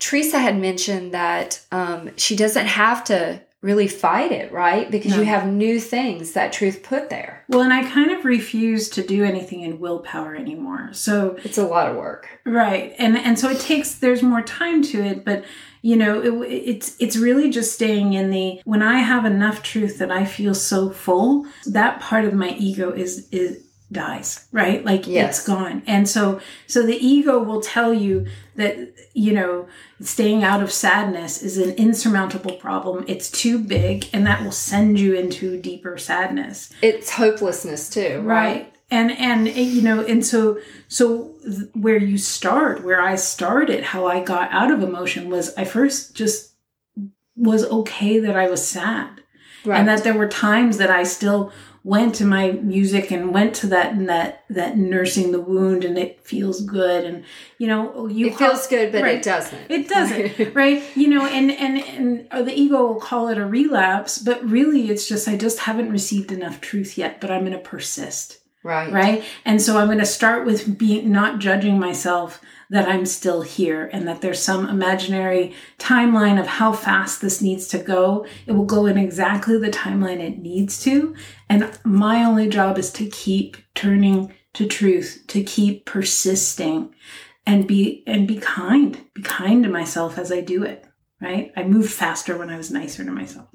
Teresa 0.00 0.40
had 0.40 0.58
mentioned 0.58 1.14
that 1.14 1.64
um, 1.70 2.10
she 2.16 2.34
doesn't 2.34 2.66
have 2.66 3.04
to 3.04 3.40
really 3.62 3.86
fight 3.86 4.32
it, 4.32 4.52
right? 4.52 4.90
Because 4.90 5.12
no. 5.12 5.18
you 5.18 5.24
have 5.24 5.46
new 5.46 5.78
things 5.80 6.32
that 6.32 6.52
truth 6.52 6.82
put 6.82 7.08
there. 7.10 7.44
Well, 7.48 7.60
and 7.60 7.72
I 7.72 7.88
kind 7.88 8.10
of 8.10 8.24
refuse 8.24 8.88
to 8.90 9.06
do 9.06 9.24
anything 9.24 9.62
in 9.62 9.78
willpower 9.78 10.34
anymore. 10.34 10.90
So 10.92 11.38
it's 11.44 11.58
a 11.58 11.66
lot 11.66 11.88
of 11.88 11.96
work. 11.96 12.28
Right. 12.44 12.94
And 12.98 13.16
and 13.16 13.38
so 13.38 13.48
it 13.48 13.60
takes 13.60 13.94
there's 13.94 14.22
more 14.22 14.42
time 14.42 14.82
to 14.82 15.00
it, 15.00 15.24
but 15.24 15.44
you 15.80 15.96
know, 15.96 16.20
it, 16.20 16.48
it's 16.50 16.96
it's 16.98 17.16
really 17.16 17.50
just 17.50 17.72
staying 17.72 18.14
in 18.14 18.30
the 18.30 18.60
when 18.64 18.82
I 18.82 18.98
have 18.98 19.24
enough 19.24 19.62
truth 19.62 19.98
that 19.98 20.10
I 20.10 20.24
feel 20.24 20.54
so 20.54 20.90
full, 20.90 21.46
that 21.66 22.00
part 22.00 22.24
of 22.24 22.34
my 22.34 22.50
ego 22.50 22.90
is 22.90 23.28
is 23.30 23.64
dies 23.92 24.46
right? 24.52 24.84
Like 24.84 25.06
yes. 25.06 25.38
it's 25.38 25.46
gone. 25.46 25.82
And 25.86 26.08
so 26.08 26.40
so 26.66 26.84
the 26.84 26.96
ego 26.96 27.38
will 27.42 27.60
tell 27.60 27.92
you 27.92 28.26
that 28.56 28.94
you 29.14 29.32
know 29.32 29.66
staying 30.00 30.44
out 30.44 30.62
of 30.62 30.72
sadness 30.72 31.42
is 31.42 31.58
an 31.58 31.70
insurmountable 31.72 32.56
problem. 32.56 33.04
It's 33.08 33.30
too 33.30 33.58
big 33.58 34.08
and 34.12 34.26
that 34.26 34.42
will 34.42 34.52
send 34.52 35.00
you 35.00 35.14
into 35.14 35.60
deeper 35.60 35.98
sadness. 35.98 36.72
It's 36.82 37.10
hopelessness 37.10 37.88
too 37.88 38.20
right, 38.20 38.24
right. 38.24 38.74
and 38.90 39.10
and 39.12 39.48
eh, 39.48 39.60
you 39.60 39.82
know 39.82 40.04
and 40.04 40.24
so 40.24 40.58
so 40.88 41.34
where 41.74 41.96
you 41.96 42.18
start 42.18 42.84
where 42.84 43.00
i 43.00 43.14
started 43.14 43.82
how 43.84 44.06
i 44.06 44.22
got 44.22 44.50
out 44.52 44.70
of 44.70 44.82
emotion 44.82 45.28
was 45.30 45.54
i 45.56 45.64
first 45.64 46.14
just 46.14 46.52
was 47.36 47.64
okay 47.64 48.18
that 48.18 48.36
i 48.36 48.48
was 48.48 48.66
sad 48.66 49.21
right. 49.64 49.78
and 49.78 49.88
that 49.88 50.04
there 50.04 50.14
were 50.14 50.28
times 50.28 50.78
that 50.78 50.90
i 50.90 51.02
still 51.02 51.52
went 51.84 52.14
to 52.14 52.24
my 52.24 52.52
music 52.52 53.10
and 53.10 53.34
went 53.34 53.54
to 53.56 53.66
that 53.66 53.92
and 53.92 54.08
that 54.08 54.44
that 54.48 54.76
nursing 54.76 55.32
the 55.32 55.40
wound 55.40 55.84
and 55.84 55.98
it 55.98 56.20
feels 56.24 56.60
good. 56.60 57.04
And 57.04 57.24
you 57.58 57.66
know 57.66 58.06
you 58.06 58.28
it 58.28 58.36
feels 58.36 58.66
good 58.66 58.92
but 58.92 59.02
right, 59.02 59.16
it 59.16 59.22
doesn't. 59.22 59.70
It 59.70 59.88
doesn't. 59.88 60.54
Right? 60.54 60.84
You 60.96 61.08
know 61.08 61.26
and 61.26 61.50
and 61.50 61.78
and 62.30 62.46
the 62.46 62.54
ego 62.54 62.86
will 62.86 63.00
call 63.00 63.28
it 63.28 63.38
a 63.38 63.46
relapse 63.46 64.18
but 64.18 64.44
really 64.48 64.90
it's 64.90 65.08
just 65.08 65.26
i 65.28 65.36
just 65.36 65.60
haven't 65.60 65.90
received 65.90 66.30
enough 66.30 66.60
truth 66.60 66.98
yet 66.98 67.20
but 67.20 67.30
i'm 67.30 67.40
going 67.40 67.52
to 67.52 67.58
persist. 67.58 68.38
Right. 68.62 68.92
Right? 68.92 69.24
And 69.44 69.60
so 69.60 69.78
i'm 69.78 69.88
going 69.88 69.98
to 69.98 70.06
start 70.06 70.46
with 70.46 70.78
being 70.78 71.10
not 71.10 71.40
judging 71.40 71.78
myself 71.80 72.40
that 72.72 72.88
I'm 72.88 73.04
still 73.04 73.42
here 73.42 73.90
and 73.92 74.08
that 74.08 74.22
there's 74.22 74.42
some 74.42 74.66
imaginary 74.66 75.54
timeline 75.78 76.40
of 76.40 76.46
how 76.46 76.72
fast 76.72 77.20
this 77.20 77.42
needs 77.42 77.68
to 77.68 77.78
go. 77.78 78.24
It 78.46 78.52
will 78.52 78.64
go 78.64 78.86
in 78.86 78.96
exactly 78.96 79.58
the 79.58 79.68
timeline 79.68 80.20
it 80.20 80.38
needs 80.38 80.82
to. 80.84 81.14
And 81.50 81.70
my 81.84 82.24
only 82.24 82.48
job 82.48 82.78
is 82.78 82.90
to 82.92 83.06
keep 83.10 83.58
turning 83.74 84.32
to 84.54 84.66
truth, 84.66 85.22
to 85.28 85.44
keep 85.44 85.84
persisting 85.84 86.94
and 87.44 87.68
be 87.68 88.02
and 88.06 88.26
be 88.26 88.38
kind. 88.38 89.04
Be 89.12 89.20
kind 89.20 89.62
to 89.64 89.68
myself 89.68 90.16
as 90.16 90.32
I 90.32 90.40
do 90.40 90.64
it, 90.64 90.86
right? 91.20 91.52
I 91.54 91.64
moved 91.64 91.92
faster 91.92 92.38
when 92.38 92.48
I 92.48 92.56
was 92.56 92.70
nicer 92.70 93.04
to 93.04 93.10
myself. 93.10 93.48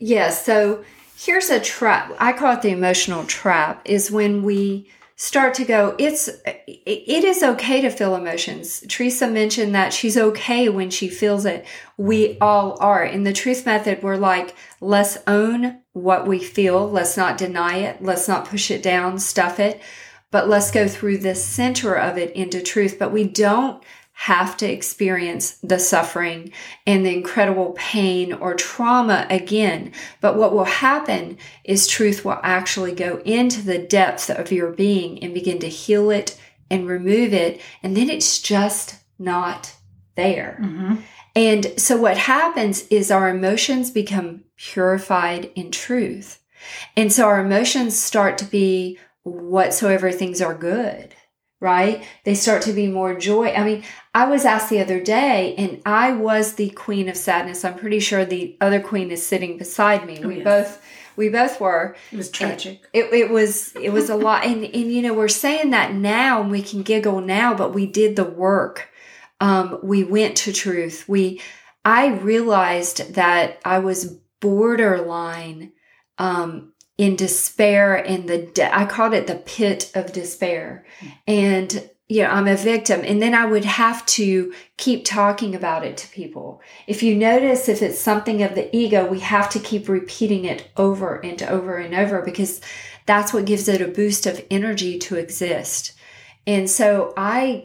Yeah, 0.00 0.30
so 0.30 0.82
here's 1.16 1.48
a 1.48 1.60
trap. 1.60 2.12
I 2.18 2.32
call 2.32 2.54
it 2.54 2.62
the 2.62 2.70
emotional 2.70 3.24
trap 3.24 3.82
is 3.84 4.10
when 4.10 4.42
we 4.42 4.90
start 5.18 5.54
to 5.54 5.64
go 5.64 5.94
it's 5.98 6.28
it 6.46 7.24
is 7.24 7.42
okay 7.42 7.80
to 7.80 7.90
feel 7.90 8.14
emotions. 8.14 8.84
Teresa 8.88 9.26
mentioned 9.26 9.74
that 9.74 9.92
she's 9.92 10.16
okay 10.16 10.68
when 10.68 10.90
she 10.90 11.08
feels 11.08 11.46
it. 11.46 11.66
We 11.96 12.28
mm-hmm. 12.28 12.42
all 12.42 12.76
are. 12.80 13.02
In 13.02 13.24
the 13.24 13.32
truth 13.32 13.64
method 13.64 14.02
we're 14.02 14.16
like 14.16 14.54
let's 14.80 15.18
own 15.26 15.80
what 15.94 16.26
we 16.26 16.38
feel. 16.38 16.88
Let's 16.88 17.16
not 17.16 17.38
deny 17.38 17.78
it. 17.78 18.02
Let's 18.02 18.28
not 18.28 18.46
push 18.46 18.70
it 18.70 18.82
down 18.82 19.18
stuff 19.18 19.58
it. 19.58 19.80
But 20.30 20.48
let's 20.48 20.70
go 20.70 20.86
through 20.86 21.18
the 21.18 21.34
center 21.34 21.94
of 21.94 22.18
it 22.18 22.32
into 22.36 22.60
truth. 22.60 22.98
But 22.98 23.12
we 23.12 23.24
don't 23.24 23.82
have 24.18 24.56
to 24.56 24.66
experience 24.66 25.58
the 25.62 25.78
suffering 25.78 26.50
and 26.86 27.04
the 27.04 27.14
incredible 27.14 27.72
pain 27.76 28.32
or 28.32 28.54
trauma 28.54 29.26
again. 29.28 29.92
But 30.22 30.36
what 30.36 30.54
will 30.54 30.64
happen 30.64 31.36
is 31.64 31.86
truth 31.86 32.24
will 32.24 32.40
actually 32.42 32.92
go 32.92 33.20
into 33.26 33.60
the 33.60 33.78
depth 33.78 34.30
of 34.30 34.50
your 34.50 34.72
being 34.72 35.22
and 35.22 35.34
begin 35.34 35.58
to 35.58 35.68
heal 35.68 36.10
it 36.10 36.40
and 36.70 36.88
remove 36.88 37.34
it. 37.34 37.60
And 37.82 37.94
then 37.94 38.08
it's 38.08 38.40
just 38.40 38.96
not 39.18 39.76
there. 40.14 40.60
Mm-hmm. 40.62 40.94
And 41.34 41.74
so 41.76 41.98
what 41.98 42.16
happens 42.16 42.86
is 42.88 43.10
our 43.10 43.28
emotions 43.28 43.90
become 43.90 44.44
purified 44.56 45.50
in 45.54 45.70
truth. 45.70 46.42
And 46.96 47.12
so 47.12 47.26
our 47.26 47.44
emotions 47.44 47.98
start 47.98 48.38
to 48.38 48.46
be 48.46 48.98
whatsoever 49.24 50.10
things 50.10 50.40
are 50.40 50.54
good 50.54 51.14
right? 51.60 52.04
They 52.24 52.34
start 52.34 52.62
to 52.62 52.72
be 52.72 52.86
more 52.86 53.18
joy. 53.18 53.52
I 53.52 53.64
mean, 53.64 53.82
I 54.14 54.26
was 54.26 54.44
asked 54.44 54.70
the 54.70 54.80
other 54.80 55.00
day, 55.00 55.54
and 55.56 55.80
I 55.86 56.12
was 56.12 56.54
the 56.54 56.70
queen 56.70 57.08
of 57.08 57.16
sadness. 57.16 57.64
I'm 57.64 57.78
pretty 57.78 58.00
sure 58.00 58.24
the 58.24 58.56
other 58.60 58.80
queen 58.80 59.10
is 59.10 59.26
sitting 59.26 59.58
beside 59.58 60.06
me. 60.06 60.20
Oh, 60.22 60.28
we 60.28 60.36
yes. 60.36 60.44
both 60.44 60.82
we 61.16 61.30
both 61.30 61.60
were. 61.60 61.96
It 62.12 62.16
was 62.16 62.30
tragic. 62.30 62.86
It, 62.92 63.12
it 63.12 63.30
was 63.30 63.74
it 63.76 63.90
was 63.90 64.10
a 64.10 64.16
lot, 64.16 64.44
and 64.44 64.64
and 64.64 64.92
you 64.92 65.02
know 65.02 65.14
we're 65.14 65.28
saying 65.28 65.70
that 65.70 65.94
now, 65.94 66.42
and 66.42 66.50
we 66.50 66.62
can 66.62 66.82
giggle 66.82 67.20
now, 67.20 67.54
but 67.54 67.74
we 67.74 67.86
did 67.86 68.16
the 68.16 68.24
work. 68.24 68.90
Um, 69.40 69.78
we 69.82 70.04
went 70.04 70.36
to 70.38 70.52
truth. 70.52 71.08
We 71.08 71.40
I 71.84 72.08
realized 72.08 73.14
that 73.14 73.60
I 73.64 73.78
was 73.78 74.18
borderline 74.40 75.72
um, 76.18 76.72
in 76.98 77.16
despair 77.16 77.96
in 77.96 78.26
the 78.26 78.38
de- 78.38 78.74
I 78.74 78.86
called 78.86 79.14
it 79.14 79.26
the 79.26 79.36
pit 79.36 79.90
of 79.94 80.12
despair. 80.12 80.84
And 81.26 81.90
you 82.08 82.22
know, 82.22 82.28
I'm 82.28 82.46
a 82.46 82.56
victim. 82.56 83.00
And 83.04 83.20
then 83.20 83.34
I 83.34 83.46
would 83.46 83.64
have 83.64 84.06
to 84.06 84.52
keep 84.76 85.04
talking 85.04 85.54
about 85.56 85.84
it 85.84 85.96
to 85.98 86.08
people. 86.08 86.60
If 86.86 87.02
you 87.02 87.16
notice, 87.16 87.68
if 87.68 87.82
it's 87.82 87.98
something 87.98 88.42
of 88.42 88.54
the 88.54 88.74
ego, 88.74 89.06
we 89.06 89.20
have 89.20 89.50
to 89.50 89.58
keep 89.58 89.88
repeating 89.88 90.44
it 90.44 90.70
over 90.76 91.16
and 91.24 91.42
over 91.42 91.78
and 91.78 91.94
over 91.94 92.22
because 92.22 92.60
that's 93.06 93.32
what 93.32 93.44
gives 93.44 93.66
it 93.66 93.80
a 93.80 93.88
boost 93.88 94.24
of 94.26 94.44
energy 94.50 94.98
to 95.00 95.16
exist. 95.16 95.94
And 96.46 96.70
so 96.70 97.12
I, 97.16 97.64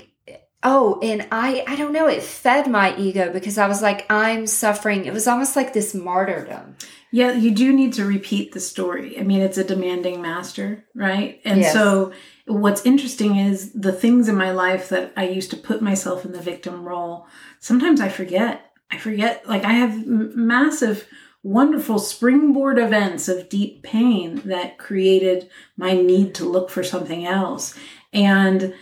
oh, 0.63 0.99
and 1.01 1.27
I, 1.31 1.63
I 1.67 1.75
don't 1.75 1.93
know, 1.93 2.07
it 2.07 2.21
fed 2.21 2.69
my 2.69 2.95
ego 2.97 3.31
because 3.31 3.57
I 3.57 3.67
was 3.67 3.81
like, 3.81 4.05
I'm 4.11 4.45
suffering. 4.45 5.05
It 5.05 5.13
was 5.13 5.27
almost 5.27 5.55
like 5.55 5.73
this 5.73 5.93
martyrdom. 5.93 6.75
Yeah, 7.11 7.33
you 7.33 7.51
do 7.51 7.73
need 7.73 7.93
to 7.93 8.05
repeat 8.05 8.53
the 8.53 8.59
story. 8.59 9.19
I 9.19 9.23
mean, 9.23 9.41
it's 9.41 9.57
a 9.57 9.63
demanding 9.63 10.21
master, 10.21 10.85
right? 10.95 11.41
And 11.43 11.61
yes. 11.61 11.73
so 11.73 12.13
what's 12.45 12.85
interesting 12.85 13.37
is 13.37 13.73
the 13.73 13.91
things 13.91 14.29
in 14.29 14.37
my 14.37 14.51
life 14.51 14.89
that 14.89 15.11
I 15.17 15.27
used 15.27 15.51
to 15.51 15.57
put 15.57 15.81
myself 15.81 16.23
in 16.25 16.31
the 16.31 16.39
victim 16.39 16.83
role, 16.87 17.27
sometimes 17.59 17.99
I 17.99 18.09
forget. 18.09 18.71
I 18.89 18.97
forget, 18.97 19.47
like, 19.47 19.63
I 19.63 19.73
have 19.73 20.05
massive, 20.05 21.07
wonderful 21.43 21.97
springboard 21.97 22.77
events 22.77 23.27
of 23.27 23.49
deep 23.49 23.83
pain 23.83 24.41
that 24.45 24.77
created 24.77 25.49
my 25.75 25.93
need 25.93 26.35
to 26.35 26.45
look 26.45 26.69
for 26.69 26.83
something 26.83 27.25
else. 27.25 27.77
And 28.13 28.73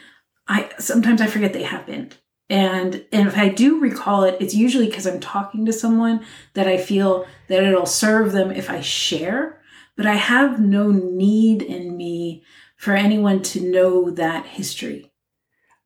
I 0.50 0.70
sometimes 0.80 1.22
I 1.22 1.28
forget 1.28 1.54
they 1.54 1.64
happened. 1.64 2.18
And 2.50 3.06
and 3.12 3.28
if 3.28 3.38
I 3.38 3.50
do 3.50 3.80
recall 3.80 4.24
it, 4.24 4.38
it's 4.40 4.56
usually 4.56 4.88
because 4.88 5.06
I'm 5.06 5.20
talking 5.20 5.66
to 5.68 5.74
someone 5.74 6.26
that 6.56 6.68
I 6.68 6.78
feel 6.78 7.28
that 7.48 7.64
it'll 7.64 7.86
serve 7.86 8.32
them 8.32 8.52
if 8.52 8.70
I 8.70 8.82
share. 8.82 9.62
But 9.96 10.08
I 10.08 10.16
have 10.16 10.60
no 10.60 10.92
need 10.92 11.62
in 11.62 11.96
me 11.96 12.44
for 12.76 12.96
anyone 12.96 13.44
to 13.44 13.62
know 13.62 14.10
that 14.12 14.46
history. 14.46 15.12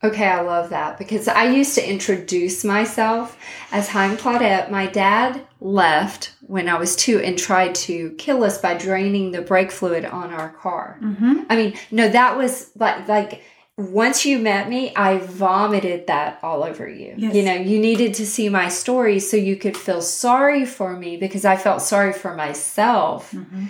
Okay, 0.04 0.28
I 0.28 0.42
love 0.42 0.70
that 0.70 0.98
because 0.98 1.30
I 1.30 1.46
used 1.46 1.76
to 1.76 1.90
introduce 1.90 2.66
myself 2.66 3.38
as 3.72 3.88
Hein 3.88 4.18
Claudette. 4.18 4.70
My 4.70 4.86
dad 4.86 5.48
left 5.62 6.36
when 6.42 6.68
I 6.68 6.78
was 6.78 6.96
two 6.96 7.20
and 7.20 7.38
tried 7.38 7.74
to 7.76 8.12
kill 8.18 8.44
us 8.44 8.58
by 8.58 8.74
draining 8.74 9.32
the 9.32 9.42
brake 9.42 9.72
fluid 9.72 10.04
on 10.04 10.34
our 10.34 10.50
car. 10.50 11.00
Mm-hmm. 11.02 11.44
I 11.50 11.56
mean, 11.56 11.74
no, 11.90 12.10
that 12.10 12.38
was 12.38 12.72
like 12.76 13.08
like 13.08 13.44
once 13.78 14.26
you 14.26 14.38
met 14.38 14.70
me, 14.70 14.94
I 14.96 15.18
vomited 15.18 16.08
that 16.08 16.40
all 16.44 16.64
over 16.64 16.88
you. 16.88 17.16
Yes. 17.18 17.34
You 17.34 17.44
know, 17.44 17.54
you 17.54 17.80
needed 17.80 18.14
to 18.16 18.26
see 18.26 18.48
my 18.50 18.70
story 18.70 19.20
so 19.20 19.36
you 19.36 19.56
could 19.56 19.76
feel 19.76 20.02
sorry 20.02 20.64
for 20.66 20.96
me 20.96 21.18
because 21.18 21.44
I 21.44 21.56
felt 21.56 21.82
sorry 21.82 22.14
for 22.14 22.36
myself. 22.36 23.32
Mm-hmm. 23.32 23.66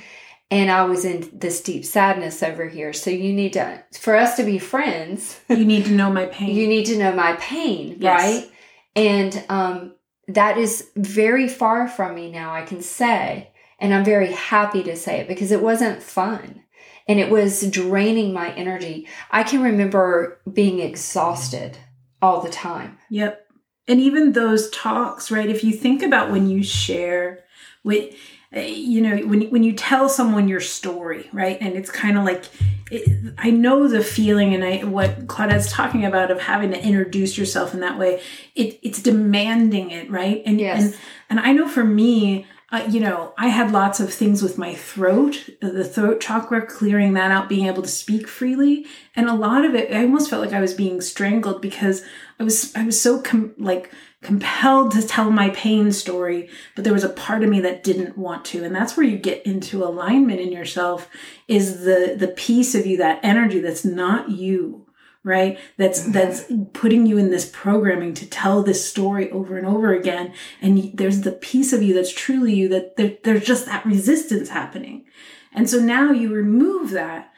and 0.51 0.69
I 0.69 0.83
was 0.83 1.05
in 1.05 1.29
this 1.33 1.62
deep 1.62 1.86
sadness 1.86 2.43
over 2.43 2.67
here. 2.67 2.91
So 2.93 3.10
you 3.10 3.31
need 3.33 3.53
to, 3.53 3.83
for 4.00 4.15
us 4.15 4.36
to 4.38 4.43
be 4.43 4.60
friends, 4.60 5.39
you 5.50 5.63
need 5.65 5.86
to 5.86 5.91
know 5.91 6.12
my 6.12 6.25
pain. 6.25 6.53
you 6.55 6.67
need 6.67 6.86
to 6.88 6.98
know 6.98 7.13
my 7.13 7.33
pain, 7.39 7.98
Yes. 8.00 8.22
right? 8.22 8.51
And 8.95 9.43
um, 9.50 9.95
that 10.27 10.57
is 10.57 10.89
very 10.95 11.48
far 11.48 11.88
from 11.88 12.13
me 12.13 12.29
now, 12.29 12.53
I 12.53 12.63
can 12.63 12.81
say. 12.81 13.51
And 13.79 13.93
I'm 13.93 14.05
very 14.05 14.31
happy 14.33 14.83
to 14.83 14.95
say 14.95 15.19
it 15.22 15.27
because 15.27 15.51
it 15.51 15.62
wasn't 15.62 16.03
fun 16.03 16.62
and 17.07 17.19
it 17.19 17.29
was 17.29 17.69
draining 17.69 18.33
my 18.33 18.53
energy. 18.53 19.07
I 19.31 19.43
can 19.43 19.62
remember 19.62 20.39
being 20.51 20.79
exhausted 20.79 21.77
all 22.22 22.41
the 22.41 22.50
time. 22.50 22.98
Yep. 23.10 23.45
And 23.88 24.00
even 24.00 24.31
those 24.31 24.69
talks, 24.69 25.29
right? 25.29 25.50
If 25.50 25.63
you 25.63 25.74
think 25.74 26.01
about 26.01 26.31
when 26.31 26.50
you 26.50 26.63
share 26.63 27.43
with 27.83 28.15
uh, 28.55 28.60
you 28.60 29.01
know 29.01 29.17
when 29.27 29.50
when 29.50 29.63
you 29.63 29.74
tell 29.74 30.07
someone 30.07 30.48
your 30.48 30.62
story, 30.62 31.27
right? 31.33 31.57
And 31.60 31.75
it's 31.75 31.89
kind 31.89 32.17
of 32.17 32.24
like 32.24 32.45
it, 32.91 33.33
I 33.38 33.50
know 33.50 33.88
the 33.88 34.03
feeling 34.03 34.53
and 34.53 34.63
I 34.63 34.83
what 34.83 35.27
Claudette's 35.27 35.72
talking 35.72 36.05
about 36.05 36.31
of 36.31 36.39
having 36.39 36.72
to 36.72 36.81
introduce 36.81 37.38
yourself 37.38 37.74
in 37.74 37.79
that 37.79 37.98
way. 37.98 38.22
It 38.55 38.79
it's 38.83 39.01
demanding 39.01 39.91
it, 39.91 40.10
right? 40.10 40.43
And 40.45 40.62
Yes. 40.62 40.83
and 40.83 40.95
and 41.31 41.39
I 41.39 41.51
know 41.51 41.67
for 41.67 41.83
me, 41.83 42.45
uh, 42.73 42.87
you 42.89 42.99
know, 42.99 43.31
I 43.37 43.49
had 43.49 43.71
lots 43.71 43.99
of 43.99 44.11
things 44.11 44.41
with 44.41 44.57
my 44.57 44.73
throat, 44.73 45.47
the 45.61 45.83
throat 45.83 46.19
chakra, 46.19 46.65
clearing 46.65 47.13
that 47.13 47.29
out, 47.29 47.47
being 47.47 47.67
able 47.67 47.83
to 47.83 47.87
speak 47.87 48.27
freely, 48.27 48.87
and 49.15 49.29
a 49.29 49.35
lot 49.35 49.63
of 49.63 49.75
it, 49.75 49.93
I 49.93 50.01
almost 50.01 50.27
felt 50.27 50.43
like 50.43 50.55
I 50.55 50.59
was 50.59 50.73
being 50.73 50.99
strangled 50.99 51.61
because 51.61 52.03
I 52.39 52.43
was, 52.43 52.75
I 52.75 52.83
was 52.83 52.99
so 52.99 53.21
com- 53.21 53.53
like 53.59 53.91
compelled 54.21 54.91
to 54.93 55.07
tell 55.07 55.29
my 55.29 55.51
pain 55.51 55.91
story, 55.91 56.49
but 56.75 56.83
there 56.83 56.93
was 56.93 57.03
a 57.03 57.09
part 57.09 57.43
of 57.43 57.49
me 57.51 57.59
that 57.59 57.83
didn't 57.83 58.17
want 58.17 58.43
to, 58.45 58.63
and 58.63 58.75
that's 58.75 58.97
where 58.97 59.05
you 59.05 59.19
get 59.19 59.45
into 59.45 59.83
alignment 59.83 60.41
in 60.41 60.51
yourself. 60.51 61.07
Is 61.47 61.81
the 61.81 62.15
the 62.17 62.29
piece 62.29 62.73
of 62.73 62.87
you 62.87 62.97
that 62.97 63.19
energy 63.21 63.59
that's 63.59 63.85
not 63.85 64.31
you 64.31 64.82
right? 65.23 65.59
That's 65.77 66.01
mm-hmm. 66.01 66.11
that's 66.11 66.45
putting 66.73 67.05
you 67.05 67.17
in 67.17 67.31
this 67.31 67.49
programming 67.51 68.13
to 68.15 68.29
tell 68.29 68.61
this 68.63 68.87
story 68.87 69.31
over 69.31 69.57
and 69.57 69.65
over 69.65 69.93
again. 69.93 70.33
And 70.61 70.91
there's 70.93 71.21
the 71.21 71.31
piece 71.31 71.73
of 71.73 71.81
you 71.81 71.93
that's 71.93 72.13
truly 72.13 72.53
you 72.53 72.69
that 72.69 72.97
there, 72.97 73.17
there's 73.23 73.45
just 73.45 73.65
that 73.65 73.85
resistance 73.85 74.49
happening. 74.49 75.05
And 75.53 75.69
so 75.69 75.79
now 75.79 76.11
you 76.11 76.33
remove 76.33 76.91
that. 76.91 77.31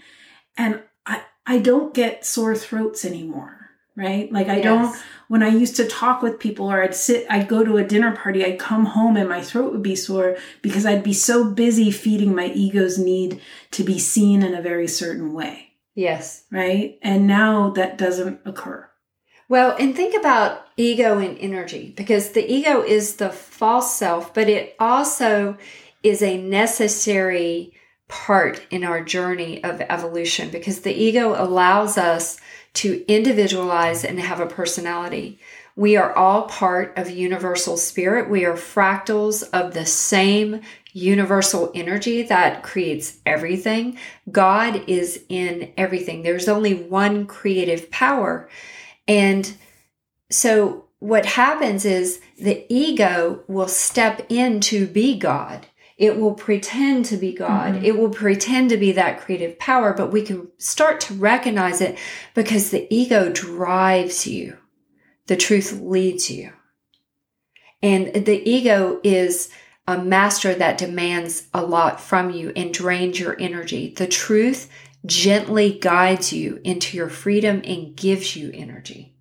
And 0.57 0.81
i 1.05 1.21
i 1.45 1.59
don't 1.59 1.93
get 1.93 2.25
sore 2.25 2.55
throats 2.55 3.05
anymore 3.05 3.65
right? 3.95 4.31
Like 4.31 4.49
i 4.49 4.59
don't 4.59 4.95
when 5.27 5.41
i 5.41 5.47
used 5.47 5.75
to 5.77 5.87
talk 5.87 6.21
with 6.21 6.39
people 6.39 6.71
or 6.71 6.83
i'd 6.83 6.93
sit 6.93 7.25
i'd 7.29 7.47
go 7.47 7.63
to 7.63 7.77
a 7.77 7.83
dinner 7.83 8.15
party 8.15 8.43
i'd 8.43 8.59
come 8.59 8.85
home 8.85 9.15
and 9.17 9.29
my 9.29 9.41
throat 9.41 9.71
would 9.71 9.83
be 9.83 9.95
sore 9.95 10.37
because 10.61 10.85
i'd 10.85 11.03
be 11.03 11.13
so 11.13 11.49
busy 11.49 11.91
feeding 11.91 12.35
my 12.35 12.47
ego's 12.47 12.97
need 12.97 13.41
to 13.71 13.83
be 13.83 13.97
seen 13.97 14.43
in 14.43 14.53
a 14.53 14.61
very 14.61 14.87
certain 14.87 15.33
way 15.33 15.74
Yes. 15.95 16.43
right? 16.51 16.99
And 17.01 17.25
now 17.25 17.71
that 17.71 17.97
doesn't 17.97 18.41
occur. 18.45 18.89
Well, 19.47 19.75
and 19.79 19.95
think 19.95 20.15
about 20.15 20.65
ego 20.75 21.19
and 21.19 21.37
energy 21.39 21.93
because 21.95 22.31
the 22.31 22.51
ego 22.51 22.81
is 22.81 23.15
the 23.15 23.29
false 23.29 23.95
self, 23.95 24.33
but 24.33 24.49
it 24.49 24.75
also 24.79 25.57
is 26.03 26.21
a 26.21 26.37
necessary 26.37 27.73
part 28.07 28.61
in 28.69 28.83
our 28.83 29.03
journey 29.03 29.63
of 29.63 29.81
evolution 29.81 30.49
because 30.49 30.81
the 30.81 30.93
ego 30.93 31.35
allows 31.41 31.97
us 31.97 32.39
to 32.73 33.05
individualize 33.07 34.03
and 34.03 34.19
have 34.19 34.39
a 34.39 34.45
personality. 34.45 35.39
We 35.75 35.95
are 35.97 36.15
all 36.15 36.43
part 36.43 36.97
of 36.97 37.09
universal 37.09 37.77
spirit. 37.77 38.29
We 38.29 38.45
are 38.45 38.53
fractals 38.53 39.47
of 39.51 39.73
the 39.73 39.85
same 39.85 40.61
universal 40.95 41.69
energy 41.75 42.23
that 42.23 42.63
creates 42.63 43.17
everything. 43.25 43.97
God 44.31 44.81
is 44.87 45.25
in 45.27 45.73
everything. 45.75 46.23
There's 46.23 46.47
only 46.47 46.73
one 46.73 47.27
creative 47.27 47.91
power. 47.91 48.49
And 49.05 49.57
so 50.31 50.85
what 50.99 51.25
happens 51.25 51.83
is 51.83 52.21
the 52.39 52.65
ego 52.73 53.43
will 53.49 53.67
step 53.67 54.25
in 54.29 54.61
to 54.61 54.87
be 54.87 55.19
God. 55.19 55.67
It 55.97 56.17
will 56.17 56.33
pretend 56.33 57.03
to 57.05 57.17
be 57.17 57.33
God. 57.33 57.75
Mhm. 57.75 57.83
It 57.83 57.97
will 57.97 58.09
pretend 58.09 58.69
to 58.69 58.77
be 58.77 58.93
that 58.93 59.19
creative 59.19 59.59
power, 59.59 59.91
but 59.91 60.13
we 60.13 60.21
can 60.21 60.47
start 60.57 61.01
to 61.01 61.13
recognize 61.13 61.81
it 61.81 61.97
because 62.33 62.69
the 62.69 62.87
ego 62.89 63.29
drives 63.29 64.25
you. 64.25 64.55
The 65.27 65.35
truth 65.35 65.81
leads 65.81 66.31
you. 66.31 66.53
And 67.83 68.13
the 68.13 68.49
ego 68.49 69.01
is 69.03 69.49
a 69.87 69.97
master 69.97 70.53
that 70.55 70.77
demands 70.77 71.47
a 71.53 71.63
lot 71.63 72.01
from 72.01 72.31
you 72.31 72.51
and 72.55 72.73
drains 72.73 73.19
your 73.19 73.39
energy. 73.39 73.93
The 73.95 74.07
truth 74.07 74.69
gently 75.05 75.77
guides 75.79 76.33
you 76.33 76.59
into 76.63 76.97
your 76.97 77.09
freedom 77.09 77.61
and 77.63 77.95
gives 77.95 78.35
you 78.35 78.51
energy. 78.53 79.15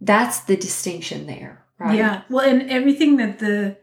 That's 0.00 0.40
the 0.40 0.56
distinction 0.56 1.26
there, 1.26 1.64
right? 1.78 1.96
Yeah. 1.96 2.22
Well, 2.28 2.48
and 2.48 2.70
everything 2.70 3.16
that 3.16 3.38
the, 3.38 3.78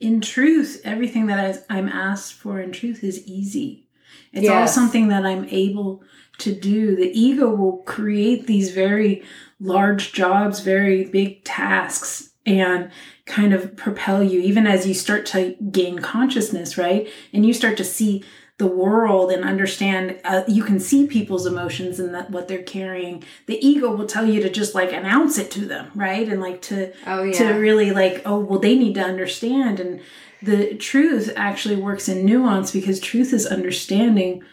in 0.00 0.20
truth, 0.20 0.80
everything 0.84 1.26
that 1.26 1.64
I'm 1.68 1.88
asked 1.88 2.34
for 2.34 2.60
in 2.60 2.72
truth 2.72 3.04
is 3.04 3.26
easy. 3.26 3.88
It's 4.32 4.48
all 4.48 4.66
something 4.66 5.08
that 5.08 5.24
I'm 5.24 5.44
able 5.48 6.02
to 6.38 6.54
do. 6.54 6.96
The 6.96 7.10
ego 7.18 7.54
will 7.54 7.78
create 7.78 8.46
these 8.46 8.72
very 8.72 9.22
large 9.60 10.12
jobs, 10.12 10.60
very 10.60 11.04
big 11.04 11.44
tasks, 11.44 12.30
and 12.44 12.90
kind 13.26 13.52
of 13.54 13.76
propel 13.76 14.22
you, 14.22 14.40
even 14.40 14.66
as 14.66 14.86
you 14.86 14.94
start 14.94 15.24
to 15.26 15.56
gain 15.70 15.98
consciousness, 16.00 16.76
right? 16.76 17.08
And 17.32 17.46
you 17.46 17.52
start 17.54 17.76
to 17.78 17.84
see 17.84 18.22
the 18.58 18.66
world 18.68 19.32
and 19.32 19.44
understand 19.44 20.20
uh, 20.24 20.44
you 20.46 20.62
can 20.62 20.78
see 20.78 21.08
people's 21.08 21.44
emotions 21.44 21.98
and 21.98 22.14
that 22.14 22.30
what 22.30 22.46
they're 22.46 22.62
carrying 22.62 23.20
the 23.46 23.58
ego 23.66 23.90
will 23.92 24.06
tell 24.06 24.24
you 24.24 24.40
to 24.40 24.48
just 24.48 24.76
like 24.76 24.92
announce 24.92 25.38
it 25.38 25.50
to 25.50 25.66
them 25.66 25.90
right 25.96 26.28
and 26.28 26.40
like 26.40 26.62
to 26.62 26.92
Oh, 27.04 27.24
yeah. 27.24 27.32
to 27.32 27.48
really 27.54 27.90
like 27.90 28.22
oh 28.24 28.38
well 28.38 28.60
they 28.60 28.76
need 28.76 28.94
to 28.94 29.02
understand 29.02 29.80
and 29.80 30.00
the 30.40 30.76
truth 30.76 31.32
actually 31.34 31.74
works 31.74 32.08
in 32.08 32.24
nuance 32.24 32.70
because 32.70 33.00
truth 33.00 33.32
is 33.32 33.44
understanding 33.44 34.44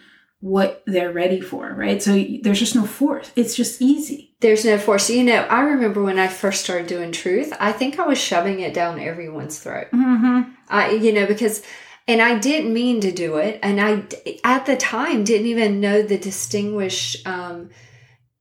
what 0.42 0.82
they're 0.86 1.12
ready 1.12 1.40
for 1.40 1.72
right 1.74 2.02
so 2.02 2.12
there's 2.42 2.58
just 2.58 2.74
no 2.74 2.84
force 2.84 3.32
it's 3.34 3.54
just 3.54 3.80
easy 3.80 4.32
There's 4.42 4.64
no 4.64 4.76
force. 4.76 5.08
You 5.08 5.22
know, 5.22 5.42
I 5.48 5.60
remember 5.60 6.02
when 6.02 6.18
I 6.18 6.26
first 6.26 6.64
started 6.64 6.88
doing 6.88 7.12
truth, 7.12 7.52
I 7.60 7.70
think 7.70 8.00
I 8.00 8.06
was 8.08 8.18
shoving 8.18 8.58
it 8.58 8.74
down 8.74 8.98
everyone's 8.98 9.60
throat. 9.60 9.86
mm-hmm. 9.92 10.50
I, 10.68 10.90
you 10.90 11.12
know, 11.12 11.26
because, 11.26 11.62
and 12.08 12.20
I 12.20 12.38
didn't 12.38 12.74
mean 12.74 13.00
to 13.02 13.12
do 13.12 13.36
it. 13.36 13.60
And 13.62 13.80
I, 13.80 14.02
at 14.42 14.66
the 14.66 14.76
time, 14.76 15.22
didn't 15.22 15.46
even 15.46 15.80
know 15.80 16.02
the 16.02 16.18
distinguish 16.18 17.24
um, 17.24 17.70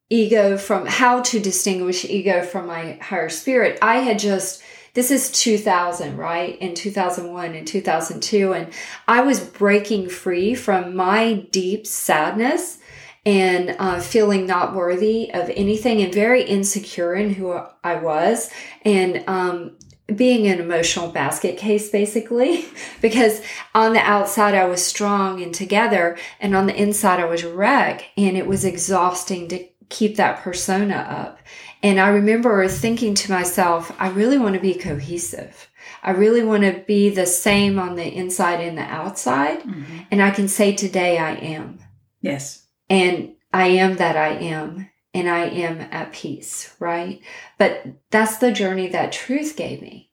ego 0.10 0.58
from 0.58 0.88
how 0.88 1.22
to 1.22 1.40
distinguish 1.40 2.04
ego 2.04 2.42
from 2.42 2.66
my 2.66 2.98
higher 3.00 3.30
spirit. 3.30 3.78
I 3.80 3.98
had 3.98 4.18
just, 4.18 4.64
this 4.94 5.12
is 5.12 5.32
2000, 5.32 6.18
right? 6.18 6.58
In 6.60 6.76
2001 6.76 7.56
and 7.56 7.68
2002. 7.68 8.54
And 8.54 8.74
I 9.08 9.22
was 9.22 9.40
breaking 9.40 10.10
free 10.10 10.54
from 10.54 10.96
my 10.96 11.46
deep 11.52 11.88
sadness 11.88 12.80
and 13.26 13.76
uh, 13.80 14.00
feeling 14.00 14.46
not 14.46 14.76
worthy 14.76 15.32
of 15.34 15.50
anything 15.52 16.02
and 16.02 16.14
very 16.14 16.44
insecure 16.44 17.14
in 17.14 17.34
who 17.34 17.60
I 17.84 17.96
was. 17.96 18.50
And, 18.84 19.24
um, 19.28 19.78
being 20.16 20.48
an 20.48 20.60
emotional 20.60 21.10
basket 21.10 21.58
case 21.58 21.90
basically 21.90 22.66
because 23.02 23.42
on 23.74 23.94
the 23.94 24.00
outside 24.00 24.54
I 24.56 24.66
was 24.66 24.84
strong 24.84 25.42
and 25.42 25.54
together 25.54 26.18
and 26.42 26.54
on 26.54 26.66
the 26.66 26.76
inside 26.76 27.22
I 27.22 27.26
was 27.26 27.44
a 27.44 27.54
wreck 27.54 28.06
and 28.18 28.36
it 28.36 28.46
was 28.46 28.66
exhausting 28.66 29.48
to 29.50 29.66
keep 29.90 30.16
that 30.16 30.42
persona 30.42 30.96
up. 30.96 31.40
And 31.84 32.00
I 32.00 32.10
remember 32.10 32.68
thinking 32.68 33.16
to 33.16 33.32
myself, 33.32 33.92
I 34.00 34.10
really 34.10 34.38
want 34.38 34.56
to 34.56 34.62
be 34.62 34.76
cohesive. 34.76 35.70
I 36.04 36.12
really 36.12 36.44
want 36.44 36.64
to 36.64 36.84
be 36.86 37.10
the 37.10 37.26
same 37.26 37.80
on 37.80 37.96
the 37.96 38.08
inside 38.08 38.62
and 38.62 38.78
the 38.78 38.84
outside. 38.84 39.62
Mm-hmm. 39.62 39.98
And 40.12 40.22
I 40.22 40.32
can 40.32 40.48
say 40.48 40.74
today 40.74 41.18
I 41.18 41.34
am. 41.34 41.80
yes 42.22 42.66
And 42.90 43.36
I 43.54 43.68
am 43.68 43.98
that 43.98 44.16
I 44.16 44.30
am. 44.30 44.90
And 45.14 45.28
I 45.30 45.46
am 45.46 45.82
at 45.92 46.14
peace, 46.14 46.74
right? 46.80 47.22
But 47.58 47.86
that's 48.12 48.38
the 48.38 48.54
journey 48.54 48.88
that 48.90 49.12
truth 49.12 49.58
gave 49.58 49.82
me, 49.82 50.10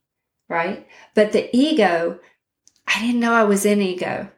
right? 0.49 0.89
But 1.15 1.31
the 1.31 1.49
ego, 1.57 2.19
I 2.85 3.01
didn't 3.01 3.21
know 3.21 3.33
I 3.33 3.45
was 3.45 3.65
in 3.65 3.81
ego. 3.81 4.29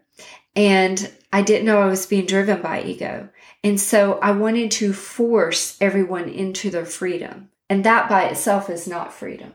And 0.54 1.10
I 1.32 1.40
didn't 1.40 1.64
know 1.64 1.80
I 1.80 1.86
was 1.86 2.04
being 2.06 2.26
driven 2.26 2.60
by 2.60 2.82
ego. 2.82 3.30
And 3.62 3.78
so 3.80 4.18
I 4.20 4.30
wanted 4.32 4.70
to 4.72 4.92
force 4.92 5.76
everyone 5.80 6.28
into 6.28 6.70
their 6.70 6.86
freedom. 6.86 7.50
And 7.68 7.84
that 7.84 8.08
by 8.08 8.24
itself 8.24 8.68
is 8.70 8.88
not 8.88 9.12
freedom. 9.12 9.54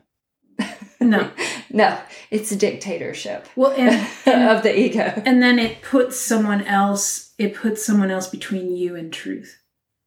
no 1.01 1.31
No, 1.71 1.99
it's 2.31 2.51
a 2.53 2.55
dictatorship 2.55 3.47
well 3.57 3.71
and, 3.71 4.07
and 4.25 4.49
of 4.49 4.63
the 4.63 4.77
ego. 4.79 5.21
and 5.25 5.41
then 5.43 5.59
it 5.59 5.81
puts 5.81 6.17
someone 6.17 6.63
else 6.63 7.33
it 7.37 7.53
puts 7.55 7.85
someone 7.85 8.09
else 8.11 8.27
between 8.29 8.73
you 8.77 8.95
and 8.95 9.11
truth 9.11 9.59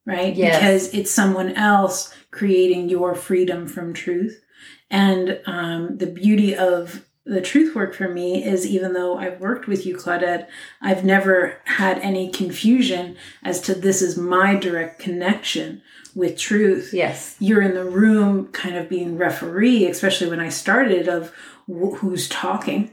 right 0.07 0.35
Yes. 0.35 0.57
because 0.57 0.95
it's 0.95 1.11
someone 1.11 1.53
else 1.53 2.15
creating 2.31 2.89
your 2.89 3.15
freedom 3.15 3.67
from 3.67 3.93
truth 3.93 4.43
and 4.91 5.41
um, 5.45 5.99
the 5.99 6.07
beauty 6.07 6.57
of 6.57 7.05
the 7.29 7.41
truth 7.43 7.75
work 7.75 7.95
for 7.95 8.09
me 8.09 8.43
is 8.45 8.67
even 8.67 8.93
though 8.95 9.19
I've 9.19 9.41
worked 9.41 9.67
with 9.69 9.85
you, 9.87 9.97
Claudette, 9.97 10.49
I've 10.81 11.05
never 11.05 11.59
had 11.65 11.99
any 11.99 12.31
confusion 12.31 13.17
as 13.43 13.61
to 13.63 13.75
this 13.75 14.01
is 14.03 14.17
my 14.17 14.55
direct 14.55 14.99
connection 14.99 15.83
with 16.15 16.39
truth. 16.39 16.91
Yes. 16.93 17.37
You're 17.39 17.63
in 17.63 17.75
the 17.75 17.85
room 17.85 18.49
kind 18.53 18.77
of 18.77 18.89
being 18.89 19.19
referee, 19.19 19.87
especially 19.87 20.29
when 20.31 20.41
I 20.41 20.49
started, 20.49 21.07
of 21.09 21.33
wh- 21.69 21.97
who's 21.99 22.29
talking. 22.29 22.93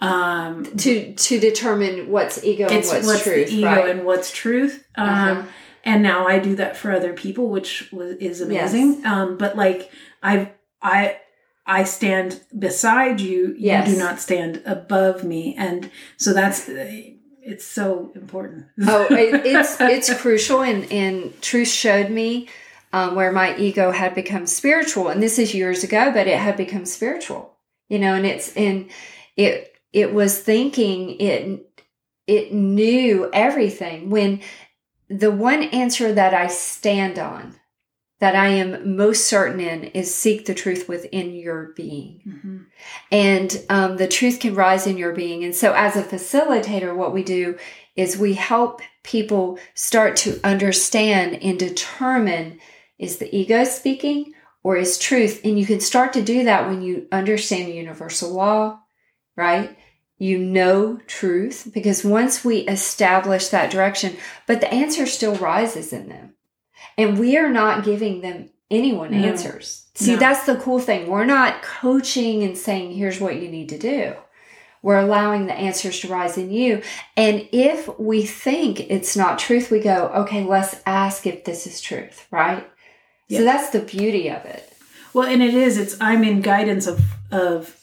Um, 0.00 0.64
To 0.76 1.14
to 1.14 1.40
determine 1.40 2.10
what's 2.10 2.44
ego 2.44 2.66
and 2.66 2.84
what's, 2.84 3.06
what's, 3.06 3.22
truth, 3.22 3.50
ego 3.50 3.66
right? 3.66 3.88
and 3.88 4.04
what's 4.04 4.30
truth. 4.30 4.84
Um, 4.96 5.08
Uh-huh. 5.08 5.42
And 5.84 6.02
now 6.02 6.26
I 6.26 6.40
do 6.40 6.56
that 6.56 6.76
for 6.76 6.90
other 6.90 7.12
people, 7.12 7.48
which 7.48 7.90
was, 7.92 8.16
is 8.16 8.40
amazing. 8.40 9.06
Um, 9.06 9.38
but 9.38 9.56
like 9.56 9.90
I've 10.22 10.48
I, 10.82 11.18
I 11.66 11.84
stand 11.84 12.42
beside 12.56 13.20
you. 13.20 13.54
Yes. 13.58 13.88
You 13.88 13.94
do 13.94 14.00
not 14.00 14.20
stand 14.20 14.62
above 14.64 15.24
me, 15.24 15.54
and 15.58 15.90
so 16.16 16.32
that's 16.32 16.68
it's 16.68 17.64
so 17.64 18.12
important. 18.14 18.66
oh, 18.86 19.06
it, 19.10 19.46
it's 19.46 19.80
it's 19.80 20.20
crucial, 20.20 20.62
and 20.62 20.90
and 20.92 21.40
truth 21.42 21.68
showed 21.68 22.10
me 22.10 22.48
um, 22.92 23.14
where 23.14 23.32
my 23.32 23.56
ego 23.56 23.90
had 23.90 24.14
become 24.14 24.46
spiritual, 24.46 25.08
and 25.08 25.22
this 25.22 25.38
is 25.38 25.54
years 25.54 25.82
ago, 25.82 26.12
but 26.12 26.26
it 26.26 26.38
had 26.38 26.56
become 26.56 26.86
spiritual, 26.86 27.56
you 27.88 27.98
know, 27.98 28.14
and 28.14 28.26
it's 28.26 28.56
and 28.56 28.88
it 29.36 29.76
it 29.92 30.12
was 30.12 30.40
thinking 30.40 31.20
it 31.20 31.84
it 32.26 32.52
knew 32.52 33.30
everything 33.32 34.10
when 34.10 34.40
the 35.08 35.30
one 35.30 35.62
answer 35.64 36.12
that 36.12 36.34
I 36.34 36.48
stand 36.48 37.18
on 37.18 37.54
that 38.18 38.34
I 38.34 38.48
am 38.48 38.96
most 38.96 39.26
certain 39.26 39.60
in 39.60 39.84
is 39.84 40.14
seek 40.14 40.46
the 40.46 40.54
truth 40.54 40.88
within 40.88 41.34
your 41.34 41.72
being. 41.76 42.22
Mhm. 42.26 42.66
and 43.12 43.64
um, 43.68 43.96
the 43.96 44.08
truth 44.08 44.40
can 44.40 44.54
rise 44.54 44.86
in 44.86 44.96
your 44.96 45.12
being. 45.12 45.44
And 45.44 45.54
so, 45.54 45.72
as 45.74 45.96
a 45.96 46.02
facilitator, 46.02 46.94
what 46.96 47.12
we 47.12 47.22
do 47.22 47.56
is 47.94 48.16
we 48.16 48.34
help 48.34 48.80
people 49.02 49.58
start 49.74 50.16
to 50.16 50.40
understand 50.44 51.42
and 51.42 51.58
determine 51.58 52.58
is 52.98 53.18
the 53.18 53.34
ego 53.34 53.64
speaking 53.64 54.32
or 54.62 54.76
is 54.76 54.98
truth. 54.98 55.40
And 55.44 55.58
you 55.58 55.66
can 55.66 55.80
start 55.80 56.12
to 56.14 56.22
do 56.22 56.44
that 56.44 56.66
when 56.68 56.82
you 56.82 57.06
understand 57.12 57.72
universal 57.72 58.32
law, 58.32 58.80
right? 59.36 59.76
You 60.18 60.38
know 60.38 60.98
truth 61.06 61.70
because 61.72 62.04
once 62.04 62.44
we 62.44 62.58
establish 62.60 63.48
that 63.48 63.70
direction, 63.70 64.16
but 64.46 64.60
the 64.60 64.72
answer 64.72 65.06
still 65.06 65.36
rises 65.36 65.92
in 65.92 66.08
them. 66.08 66.35
And 66.98 67.18
we 67.18 67.36
are 67.36 67.50
not 67.50 67.84
giving 67.84 68.20
them 68.20 68.50
anyone 68.70 69.10
No. 69.12 69.26
answers. 69.28 69.84
See, 69.94 70.12
No. 70.12 70.18
that's 70.18 70.44
the 70.46 70.56
cool 70.56 70.78
thing. 70.80 71.08
We're 71.08 71.24
not 71.24 71.62
coaching 71.62 72.42
and 72.42 72.56
saying, 72.56 72.94
here's 72.94 73.20
what 73.20 73.36
you 73.36 73.48
need 73.48 73.68
to 73.70 73.78
do. 73.78 74.14
We're 74.82 74.98
allowing 75.00 75.46
the 75.46 75.54
answers 75.54 76.00
to 76.00 76.08
rise 76.08 76.36
in 76.38 76.50
you. 76.52 76.82
And 77.16 77.48
if 77.52 77.88
we 77.98 78.24
think 78.24 78.80
it's 78.90 79.16
not 79.16 79.38
truth, 79.38 79.70
we 79.70 79.80
go, 79.80 80.10
okay, 80.14 80.44
let's 80.44 80.76
ask 80.86 81.26
if 81.26 81.44
this 81.44 81.66
is 81.66 81.80
truth, 81.80 82.26
right? 82.30 82.66
Yeah. 83.28 83.38
So 83.40 83.44
that's 83.44 83.70
the 83.70 83.80
beauty 83.80 84.28
of 84.28 84.44
it. 84.44 84.72
Well, 85.12 85.26
and 85.26 85.42
it 85.42 85.54
is. 85.54 85.78
It's 85.78 85.96
I'm 86.00 86.22
in 86.22 86.40
guidance 86.42 86.86
of 86.86 87.00
of 87.32 87.76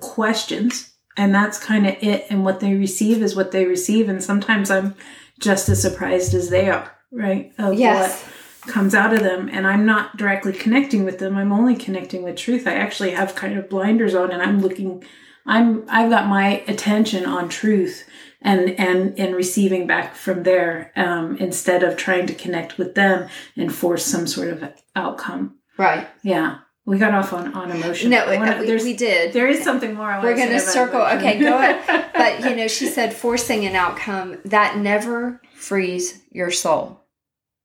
questions, 0.00 0.90
and 1.16 1.34
that's 1.34 1.58
kind 1.58 1.86
of 1.86 1.94
it. 2.02 2.26
And 2.30 2.44
what 2.44 2.60
they 2.60 2.74
receive 2.74 3.22
is 3.22 3.36
what 3.36 3.52
they 3.52 3.64
receive, 3.64 4.08
and 4.08 4.22
sometimes 4.22 4.70
I'm 4.70 4.94
just 5.38 5.68
as 5.68 5.80
surprised 5.80 6.34
as 6.34 6.50
they 6.50 6.68
are, 6.68 6.90
right? 7.12 7.52
Of 7.58 7.74
Yes. 7.74 8.22
what 8.64 8.72
comes 8.72 8.94
out 8.94 9.12
of 9.14 9.20
them, 9.20 9.48
and 9.52 9.66
I'm 9.66 9.86
not 9.86 10.16
directly 10.16 10.52
connecting 10.52 11.04
with 11.04 11.18
them. 11.18 11.36
I'm 11.36 11.52
only 11.52 11.74
connecting 11.76 12.22
with 12.22 12.36
truth. 12.36 12.66
I 12.66 12.74
actually 12.74 13.12
have 13.12 13.34
kind 13.34 13.56
of 13.58 13.68
blinders 13.68 14.14
on, 14.14 14.30
and 14.30 14.42
I'm 14.42 14.60
looking. 14.60 15.04
I'm 15.46 15.84
I've 15.88 16.10
got 16.10 16.26
my 16.26 16.62
attention 16.68 17.24
on 17.24 17.48
truth 17.48 18.06
and 18.42 18.70
and 18.78 19.18
and 19.18 19.34
receiving 19.34 19.86
back 19.86 20.14
from 20.14 20.42
there 20.42 20.92
um, 20.96 21.36
instead 21.38 21.82
of 21.82 21.96
trying 21.96 22.26
to 22.26 22.34
connect 22.34 22.76
with 22.78 22.94
them 22.94 23.28
and 23.56 23.74
force 23.74 24.04
some 24.04 24.26
sort 24.26 24.48
of 24.48 24.68
outcome. 24.94 25.56
Right. 25.78 26.06
Yeah, 26.22 26.58
we 26.84 26.98
got 26.98 27.14
off 27.14 27.32
on 27.32 27.54
on 27.54 27.70
emotion. 27.70 28.10
No, 28.10 28.26
wanna- 28.26 28.60
we, 28.60 28.76
we 28.82 28.92
did. 28.94 29.32
There 29.32 29.48
is 29.48 29.62
something 29.64 29.94
more. 29.94 30.10
I 30.10 30.22
We're 30.22 30.36
going 30.36 30.50
to 30.50 30.60
circle. 30.60 31.00
Okay, 31.00 31.38
go 31.38 31.56
ahead. 31.58 32.04
But 32.18 32.40
you 32.50 32.56
know, 32.56 32.66
she 32.66 32.86
said 32.88 33.14
forcing 33.14 33.64
an 33.64 33.76
outcome 33.76 34.38
that 34.44 34.76
never 34.76 35.40
frees 35.58 36.22
your 36.30 36.50
soul. 36.50 37.00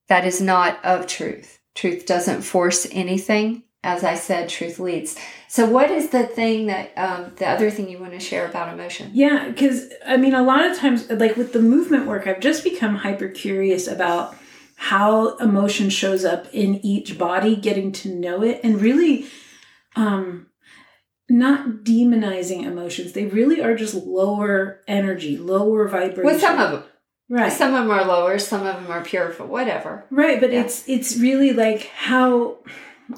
That 0.09 0.25
is 0.25 0.41
not 0.41 0.83
of 0.83 1.07
truth. 1.07 1.59
Truth 1.75 2.05
doesn't 2.05 2.41
force 2.41 2.87
anything. 2.91 3.63
As 3.85 4.03
I 4.03 4.15
said, 4.15 4.47
truth 4.47 4.79
leads. 4.79 5.17
So, 5.49 5.65
what 5.69 5.91
is 5.91 6.09
the 6.09 6.25
thing 6.25 6.67
that 6.67 6.97
um, 6.97 7.33
the 7.35 7.47
other 7.47 7.69
thing 7.69 7.89
you 7.89 7.99
want 7.99 8.13
to 8.13 8.19
share 8.19 8.47
about 8.47 8.73
emotion? 8.73 9.11
Yeah, 9.13 9.49
because 9.49 9.91
I 10.05 10.15
mean, 10.15 10.33
a 10.33 10.41
lot 10.41 10.65
of 10.65 10.77
times, 10.77 11.09
like 11.09 11.35
with 11.35 11.51
the 11.51 11.61
movement 11.61 12.07
work, 12.07 12.25
I've 12.25 12.39
just 12.39 12.63
become 12.63 12.95
hyper 12.95 13.27
curious 13.27 13.87
about 13.87 14.35
how 14.77 15.35
emotion 15.37 15.89
shows 15.89 16.23
up 16.23 16.47
in 16.53 16.75
each 16.85 17.17
body, 17.17 17.57
getting 17.57 17.91
to 17.91 18.09
know 18.15 18.41
it, 18.41 18.61
and 18.63 18.81
really, 18.81 19.27
um, 19.97 20.47
not 21.29 21.83
demonizing 21.83 22.63
emotions. 22.63 23.11
They 23.11 23.25
really 23.25 23.61
are 23.61 23.75
just 23.75 23.95
lower 23.95 24.81
energy, 24.87 25.37
lower 25.37 25.89
vibration. 25.89 26.23
Well, 26.23 26.39
some 26.39 26.59
of 26.59 26.71
them. 26.71 26.83
Right? 27.29 27.51
Some 27.51 27.73
of 27.73 27.83
them 27.83 27.91
are 27.91 28.05
lower. 28.05 28.37
Some 28.39 28.65
of 28.65 28.75
them 28.75 28.91
are 28.91 29.03
pure. 29.03 29.31
For 29.31 29.45
whatever. 29.45 30.05
Right, 30.09 30.39
but 30.39 30.51
Yeah. 30.51 30.61
it's 30.61 30.87
it's 30.87 31.17
really 31.17 31.53
like 31.53 31.87
how 31.95 32.57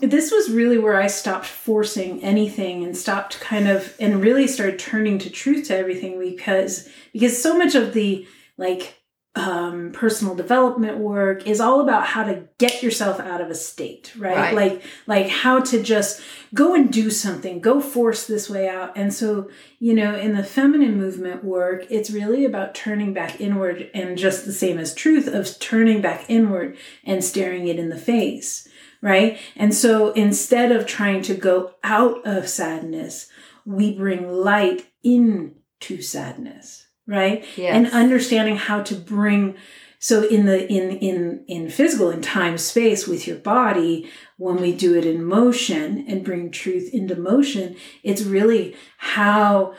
this 0.01 0.31
was 0.31 0.49
really 0.49 0.77
where 0.77 0.99
I 0.99 1.07
stopped 1.07 1.45
forcing 1.45 2.23
anything 2.23 2.83
and 2.83 2.97
stopped 2.97 3.39
kind 3.39 3.67
of 3.67 3.93
and 3.99 4.21
really 4.21 4.47
started 4.47 4.79
turning 4.79 5.19
to 5.19 5.29
truth 5.29 5.67
to 5.67 5.77
everything 5.77 6.19
because 6.19 6.89
because 7.13 7.41
so 7.41 7.57
much 7.57 7.75
of 7.75 7.93
the 7.93 8.27
like 8.57 8.95
um 9.35 9.91
personal 9.91 10.33
development 10.33 10.97
work 10.97 11.45
is 11.45 11.59
all 11.59 11.81
about 11.81 12.05
how 12.05 12.23
to 12.23 12.47
get 12.57 12.81
yourself 12.81 13.19
out 13.19 13.41
of 13.41 13.49
a 13.49 13.55
state 13.55 14.13
right? 14.17 14.35
Right. 14.35 14.53
like 14.53 14.83
like 15.07 15.27
how 15.27 15.59
to 15.59 15.83
just 15.83 16.21
go 16.53 16.73
and 16.73 16.91
do 16.91 17.09
something 17.09 17.59
go 17.59 17.81
force 17.81 18.27
this 18.27 18.49
way 18.49 18.69
out 18.69 18.93
and 18.95 19.13
so 19.13 19.49
you 19.77 19.93
know 19.93 20.15
in 20.15 20.35
the 20.35 20.43
feminine 20.43 20.97
movement 20.97 21.43
work 21.43 21.85
it's 21.89 22.09
really 22.09 22.45
about 22.45 22.75
turning 22.75 23.13
back 23.13 23.41
inward 23.41 23.89
and 23.93 24.17
just 24.17 24.45
the 24.45 24.53
same 24.53 24.77
as 24.77 24.93
truth 24.93 25.27
of 25.27 25.59
turning 25.59 26.01
back 26.01 26.25
inward 26.29 26.77
and 27.03 27.21
staring 27.21 27.67
it 27.67 27.77
in 27.77 27.89
the 27.89 27.97
face 27.97 28.69
right 29.01 29.37
and 29.57 29.73
so 29.73 30.13
instead 30.13 30.71
of 30.71 30.85
trying 30.85 31.21
to 31.21 31.35
go 31.35 31.73
out 31.83 32.25
of 32.25 32.47
sadness 32.47 33.27
we 33.65 33.93
bring 33.97 34.31
light 34.31 34.85
into 35.03 36.01
sadness 36.01 36.87
right 37.07 37.43
Yes. 37.57 37.75
and 37.75 37.87
understanding 37.87 38.55
how 38.57 38.81
to 38.83 38.95
bring 38.95 39.55
so 39.99 40.23
in 40.27 40.45
the 40.45 40.67
in 40.71 40.91
in 40.97 41.43
in 41.47 41.69
physical 41.69 42.09
in 42.09 42.21
time 42.21 42.57
space 42.57 43.07
with 43.07 43.27
your 43.27 43.37
body 43.37 44.09
when 44.37 44.57
we 44.57 44.71
do 44.73 44.95
it 44.95 45.05
in 45.05 45.23
motion 45.23 46.05
and 46.07 46.23
bring 46.25 46.51
truth 46.51 46.89
into 46.93 47.15
motion 47.15 47.75
it's 48.03 48.21
really 48.23 48.75
how 48.97 49.73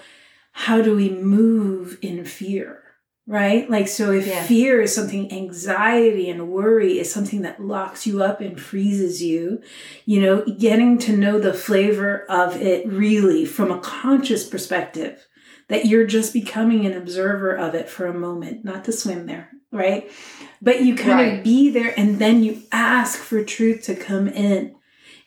how 0.53 0.81
do 0.81 0.97
we 0.97 1.11
move 1.11 1.99
in 2.01 2.25
fear 2.25 2.83
right 3.27 3.69
like 3.69 3.89
so 3.89 4.11
if 4.13 4.27
Yes. 4.27 4.47
fear 4.49 4.81
is 4.81 4.95
something 4.95 5.31
anxiety 5.33 6.31
and 6.31 6.49
worry 6.49 6.99
is 6.99 7.13
something 7.13 7.43
that 7.43 7.61
locks 7.63 8.07
you 8.07 8.23
up 8.23 8.41
and 8.41 8.59
freezes 8.61 9.23
you 9.23 9.61
you 10.07 10.21
know 10.23 10.45
getting 10.59 10.97
to 10.99 11.17
know 11.17 11.39
the 11.39 11.53
flavor 11.53 12.25
of 12.31 12.57
it 12.57 12.87
really 12.87 13.45
from 13.45 13.71
a 13.71 13.81
conscious 13.81 14.49
perspective 14.49 15.27
that 15.69 15.87
you're 15.87 16.07
just 16.07 16.33
becoming 16.33 16.87
an 16.87 16.93
observer 16.93 17.55
of 17.55 17.75
it 17.75 17.89
for 17.89 18.07
a 18.07 18.15
moment, 18.15 18.65
not 18.65 18.85
to 18.85 18.93
swim 18.93 19.27
there, 19.27 19.51
right? 19.73 20.11
But 20.63 20.83
you 20.83 20.95
kind 20.95 21.19
Right. 21.19 21.39
of 21.39 21.45
be 21.45 21.71
there 21.71 21.93
and 21.97 22.19
then 22.19 22.43
you 22.43 22.63
ask 22.73 23.19
for 23.19 23.43
truth 23.43 23.83
to 23.85 23.95
come 23.95 24.29
in 24.29 24.75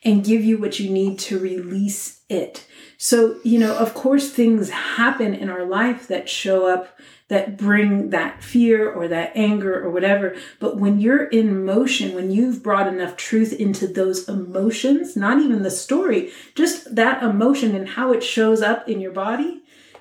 and 0.02 0.24
give 0.24 0.42
you 0.42 0.56
what 0.56 0.80
you 0.80 0.88
need 0.88 1.18
to 1.18 1.38
release 1.38 2.20
it. 2.30 2.64
So, 2.96 3.36
you 3.44 3.58
know, 3.58 3.76
of 3.76 3.92
course, 3.92 4.30
things 4.30 4.70
happen 4.70 5.34
in 5.34 5.50
our 5.50 5.64
life 5.64 6.08
that 6.08 6.28
show 6.28 6.66
up 6.66 6.98
that 7.28 7.56
bring 7.56 8.10
that 8.10 8.42
fear 8.42 8.90
or 8.90 9.06
that 9.06 9.30
anger 9.36 9.80
or 9.82 9.88
whatever. 9.88 10.34
But 10.58 10.78
when 10.78 11.00
you're 11.00 11.26
in 11.26 11.64
motion, 11.64 12.12
when 12.12 12.32
you've 12.32 12.60
brought 12.60 12.88
enough 12.88 13.16
truth 13.16 13.52
into 13.52 13.86
those 13.86 14.28
emotions, 14.28 15.16
not 15.16 15.40
even 15.40 15.62
the 15.62 15.70
story, 15.70 16.32
just 16.56 16.96
that 16.96 17.22
emotion 17.22 17.76
and 17.76 17.88
how 17.90 18.12
it 18.12 18.24
shows 18.24 18.62
up 18.62 18.88
in 18.88 19.00
your 19.00 19.12
body, 19.12 19.59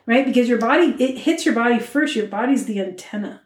right? 0.09 0.25
Because 0.25 0.49
your 0.49 0.57
body, 0.57 0.95
it 0.99 1.19
hits 1.19 1.45
your 1.45 1.53
body 1.53 1.77
first. 1.77 2.15
Your 2.15 2.25
body's 2.25 2.65
the 2.65 2.79
antenna, 2.79 3.43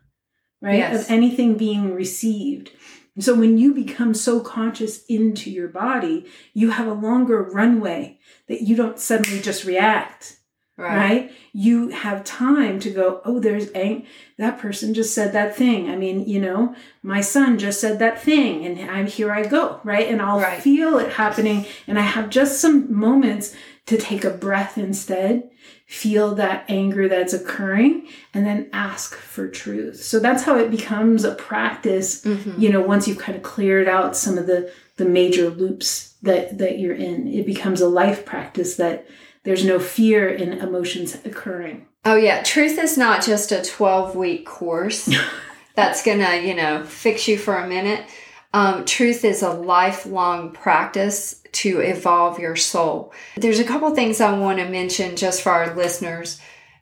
right? 0.61 0.77
Yes. 0.77 1.03
Of 1.03 1.11
anything 1.11 1.55
being 1.57 1.93
received. 1.93 2.71
And 3.15 3.23
so 3.23 3.35
when 3.35 3.57
you 3.57 3.73
become 3.73 4.13
so 4.13 4.39
conscious 4.39 5.05
into 5.05 5.51
your 5.51 5.67
body, 5.67 6.25
you 6.53 6.71
have 6.71 6.87
a 6.87 6.93
longer 6.93 7.43
runway 7.43 8.17
that 8.47 8.61
you 8.61 8.77
don't 8.77 8.97
suddenly 8.97 9.41
just 9.41 9.65
react, 9.65 10.37
right. 10.77 10.95
right. 10.95 11.31
You 11.51 11.89
have 11.89 12.23
time 12.23 12.79
to 12.79 12.89
go, 12.89 13.21
oh, 13.25 13.39
there's 13.39 13.69
ang- 13.73 14.07
that 14.37 14.57
person 14.57 14.93
just 14.93 15.13
said 15.13 15.33
that 15.33 15.57
thing. 15.57 15.89
I 15.89 15.97
mean, 15.97 16.27
you 16.27 16.39
know, 16.39 16.75
my 17.03 17.19
son 17.19 17.59
just 17.59 17.81
said 17.81 17.99
that 17.99 18.21
thing 18.21 18.65
and 18.65 18.89
I'm 18.89 19.07
here 19.07 19.33
I 19.33 19.45
go, 19.45 19.81
right? 19.83 20.07
And 20.07 20.21
I'll 20.21 20.39
right. 20.39 20.61
feel 20.61 20.97
it 20.97 21.11
happening 21.11 21.65
and 21.87 21.99
I 21.99 22.03
have 22.03 22.29
just 22.29 22.61
some 22.61 22.91
moments 22.97 23.53
to 23.85 23.97
take 23.97 24.23
a 24.23 24.29
breath 24.29 24.77
instead, 24.77 25.49
feel 25.85 26.35
that 26.35 26.65
anger 26.69 27.09
that's 27.09 27.33
occurring 27.33 28.07
and 28.33 28.45
then 28.45 28.69
ask 28.71 29.13
for 29.15 29.49
truth. 29.49 30.01
So 30.01 30.19
that's 30.19 30.43
how 30.43 30.57
it 30.57 30.71
becomes 30.71 31.25
a 31.25 31.35
practice, 31.35 32.21
mm-hmm. 32.23 32.59
you 32.59 32.71
know, 32.71 32.81
once 32.81 33.07
you've 33.07 33.17
kind 33.17 33.35
of 33.35 33.43
cleared 33.43 33.87
out 33.87 34.15
some 34.15 34.37
of 34.37 34.47
the 34.47 34.71
the 34.95 35.05
major 35.05 35.49
loops 35.49 36.13
that 36.21 36.57
that 36.59 36.79
you're 36.79 36.95
in. 36.95 37.27
It 37.27 37.45
becomes 37.45 37.81
a 37.81 37.87
life 37.87 38.25
practice 38.25 38.75
that 38.75 39.07
there's 39.43 39.65
no 39.65 39.79
fear 39.79 40.29
in 40.29 40.53
emotions 40.53 41.17
occurring. 41.25 41.87
Oh 42.05 42.15
yeah, 42.15 42.43
truth 42.43 42.77
is 42.77 42.97
not 42.97 43.23
just 43.23 43.51
a 43.51 43.61
12 43.61 44.15
week 44.15 44.45
course 44.45 45.13
that's 45.75 46.03
going 46.03 46.19
to, 46.19 46.41
you 46.41 46.53
know, 46.53 46.83
fix 46.83 47.27
you 47.27 47.37
for 47.37 47.57
a 47.57 47.67
minute. 47.67 48.05
Um, 48.53 48.85
truth 48.85 49.25
is 49.25 49.41
a 49.41 49.49
lifelong 49.49 50.51
practice 50.51 51.42
to 51.53 51.79
evolve 51.79 52.39
your 52.39 52.55
soul. 52.55 53.13
There's 53.37 53.59
a 53.59 53.63
couple 53.63 53.93
things 53.93 54.19
I 54.19 54.37
want 54.37 54.59
to 54.59 54.69
mention 54.69 55.15
just 55.15 55.41
for 55.41 55.51
our 55.51 55.75
listeners. 55.75 56.39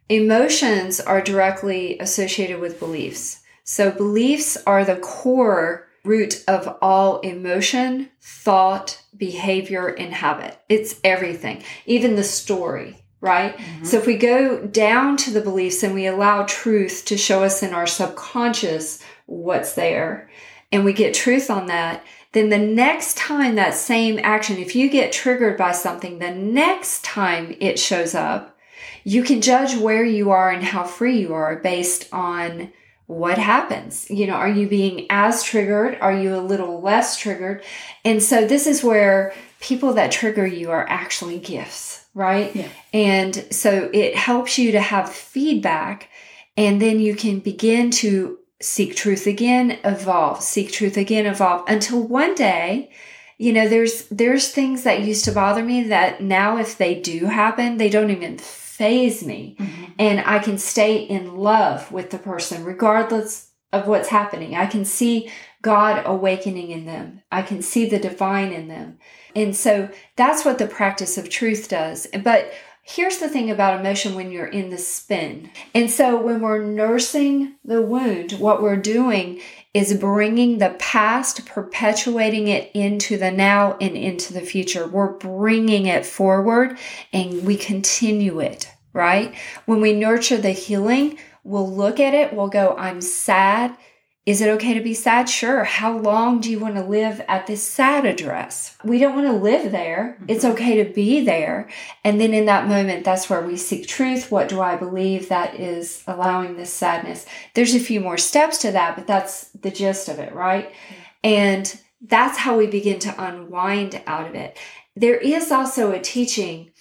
Emotions 0.09 0.99
are 0.99 1.21
directly 1.21 1.99
associated 1.99 2.59
with 2.59 2.79
beliefs. 2.79 3.41
So 3.63 3.91
beliefs 3.91 4.57
are 4.65 4.83
the 4.83 4.97
core 4.97 5.87
root 6.03 6.43
of 6.47 6.77
all 6.81 7.19
emotion, 7.19 8.09
thought, 8.19 9.01
behavior, 9.15 9.87
and 9.87 10.13
habit. 10.13 10.59
It's 10.67 10.99
everything, 11.03 11.63
even 11.85 12.15
the 12.15 12.23
story, 12.23 12.97
right? 13.21 13.55
Mm-hmm. 13.55 13.85
So 13.85 13.97
if 13.97 14.07
we 14.07 14.17
go 14.17 14.65
down 14.65 15.15
to 15.17 15.31
the 15.31 15.41
beliefs 15.41 15.83
and 15.83 15.93
we 15.93 16.07
allow 16.07 16.43
truth 16.43 17.03
to 17.05 17.17
show 17.17 17.43
us 17.43 17.61
in 17.61 17.73
our 17.73 17.87
subconscious 17.87 19.03
what's 19.27 19.73
there, 19.73 20.29
and 20.71 20.83
we 20.83 20.93
get 20.93 21.13
truth 21.13 21.49
on 21.49 21.67
that, 21.67 22.03
then 22.33 22.49
the 22.49 22.57
next 22.57 23.17
time 23.17 23.55
that 23.55 23.73
same 23.73 24.19
action, 24.23 24.57
if 24.57 24.75
you 24.75 24.89
get 24.89 25.11
triggered 25.11 25.57
by 25.57 25.73
something, 25.73 26.19
the 26.19 26.31
next 26.31 27.03
time 27.03 27.55
it 27.59 27.77
shows 27.77 28.15
up, 28.15 28.57
you 29.03 29.23
can 29.23 29.41
judge 29.41 29.75
where 29.75 30.05
you 30.05 30.31
are 30.31 30.49
and 30.49 30.63
how 30.63 30.83
free 30.83 31.19
you 31.19 31.33
are 31.33 31.57
based 31.57 32.07
on 32.13 32.71
what 33.07 33.37
happens? 33.37 34.09
You 34.09 34.27
know, 34.27 34.35
are 34.35 34.49
you 34.49 34.69
being 34.69 35.07
as 35.09 35.43
triggered? 35.43 35.97
Are 35.99 36.13
you 36.13 36.33
a 36.33 36.39
little 36.39 36.81
less 36.81 37.17
triggered? 37.17 37.63
And 38.05 38.23
so 38.23 38.47
this 38.47 38.67
is 38.67 38.83
where 38.83 39.33
people 39.59 39.93
that 39.93 40.11
trigger 40.11 40.47
you 40.47 40.71
are 40.71 40.87
actually 40.87 41.39
gifts, 41.39 42.05
right? 42.13 42.55
Yeah. 42.55 42.69
And 42.93 43.35
so 43.51 43.89
it 43.93 44.15
helps 44.15 44.57
you 44.57 44.71
to 44.71 44.79
have 44.79 45.11
feedback 45.11 46.09
and 46.55 46.81
then 46.81 46.99
you 46.99 47.15
can 47.15 47.39
begin 47.39 47.91
to 47.91 48.37
seek 48.61 48.95
truth 48.95 49.27
again, 49.27 49.79
evolve, 49.83 50.41
seek 50.41 50.71
truth 50.71 50.97
again, 50.97 51.25
evolve 51.25 51.63
until 51.67 52.01
one 52.01 52.35
day, 52.35 52.91
you 53.37 53.51
know, 53.53 53.67
there's 53.67 54.07
there's 54.09 54.49
things 54.49 54.83
that 54.83 55.01
used 55.01 55.25
to 55.25 55.31
bother 55.31 55.63
me 55.63 55.83
that 55.83 56.21
now 56.21 56.57
if 56.57 56.77
they 56.77 56.99
do 56.99 57.25
happen, 57.25 57.77
they 57.77 57.89
don't 57.89 58.11
even 58.11 58.37
faze 58.37 59.23
me 59.23 59.55
mm-hmm. 59.59 59.85
and 59.99 60.21
I 60.21 60.39
can 60.39 60.57
stay 60.57 60.97
in 60.97 61.35
love 61.35 61.91
with 61.91 62.09
the 62.09 62.17
person 62.17 62.63
regardless 62.63 63.51
of 63.73 63.87
what's 63.87 64.09
happening. 64.09 64.55
I 64.55 64.65
can 64.65 64.85
see 64.85 65.31
God 65.61 66.03
awakening 66.05 66.71
in 66.71 66.85
them. 66.85 67.21
I 67.31 67.41
can 67.41 67.61
see 67.61 67.87
the 67.87 67.99
divine 67.99 68.51
in 68.51 68.67
them. 68.67 68.97
And 69.35 69.55
so 69.55 69.89
that's 70.15 70.43
what 70.43 70.57
the 70.57 70.67
practice 70.67 71.17
of 71.17 71.29
truth 71.29 71.69
does. 71.69 72.07
But 72.23 72.51
here's 72.93 73.19
the 73.19 73.29
thing 73.29 73.49
about 73.49 73.79
emotion 73.79 74.15
when 74.15 74.31
you're 74.31 74.47
in 74.47 74.69
the 74.69 74.77
spin. 74.77 75.49
And 75.73 75.89
so 75.89 76.21
when 76.21 76.41
we're 76.41 76.63
nursing 76.63 77.55
the 77.63 77.81
wound, 77.81 78.33
what 78.33 78.61
we're 78.61 78.75
doing 78.75 79.41
is 79.73 79.93
bringing 79.93 80.57
the 80.57 80.75
past, 80.77 81.45
perpetuating 81.45 82.49
it 82.49 82.69
into 82.73 83.17
the 83.17 83.31
now 83.31 83.77
and 83.79 83.95
into 83.95 84.33
the 84.33 84.41
future. 84.41 84.87
We're 84.87 85.13
bringing 85.13 85.85
it 85.85 86.05
forward 86.05 86.77
and 87.13 87.45
we 87.45 87.55
continue 87.55 88.39
it, 88.39 88.69
right? 88.91 89.33
When 89.65 89.79
we 89.79 89.93
nurture 89.93 90.37
the 90.37 90.51
healing, 90.51 91.17
we'll 91.45 91.73
look 91.73 91.99
at 91.99 92.13
it, 92.13 92.33
we'll 92.33 92.49
go, 92.49 92.75
I'm 92.77 92.99
sad. 92.99 93.75
Is 94.23 94.39
it 94.39 94.49
okay 94.49 94.75
to 94.75 94.81
be 94.81 94.93
sad? 94.93 95.27
Sure. 95.27 95.63
How 95.63 95.97
long 95.97 96.41
do 96.41 96.51
you 96.51 96.59
want 96.59 96.75
to 96.75 96.83
live 96.83 97.21
at 97.27 97.47
this 97.47 97.67
sad 97.67 98.05
address? 98.05 98.77
We 98.83 98.99
don't 98.99 99.15
want 99.15 99.25
to 99.25 99.33
live 99.33 99.71
there. 99.71 100.15
Mm-hmm. 100.19 100.25
It's 100.29 100.45
okay 100.45 100.83
to 100.83 100.93
be 100.93 101.25
there. 101.25 101.69
And 102.03 102.21
then 102.21 102.31
in 102.31 102.45
that 102.45 102.67
moment, 102.67 103.03
that's 103.03 103.31
where 103.31 103.41
we 103.41 103.57
seek 103.57 103.87
truth. 103.87 104.31
What 104.31 104.47
do 104.47 104.61
I 104.61 104.75
believe 104.75 105.29
that 105.29 105.59
is 105.59 106.03
allowing 106.05 106.55
this 106.55 106.71
sadness? 106.71 107.25
There's 107.55 107.73
a 107.73 107.79
few 107.79 107.99
more 107.99 108.17
steps 108.19 108.59
to 108.59 108.71
that, 108.71 108.95
but 108.95 109.07
that's 109.07 109.45
the 109.49 109.71
gist 109.71 110.07
of 110.07 110.19
it, 110.19 110.33
right? 110.35 110.69
Mm-hmm. 110.69 110.95
And 111.23 111.81
that's 112.01 112.37
how 112.37 112.57
we 112.57 112.67
begin 112.67 112.99
to 112.99 113.23
unwind 113.23 114.03
out 114.05 114.27
of 114.27 114.35
it. 114.35 114.55
There 114.95 115.17
is 115.17 115.51
also 115.51 115.91
a 115.91 115.99
teaching 115.99 116.71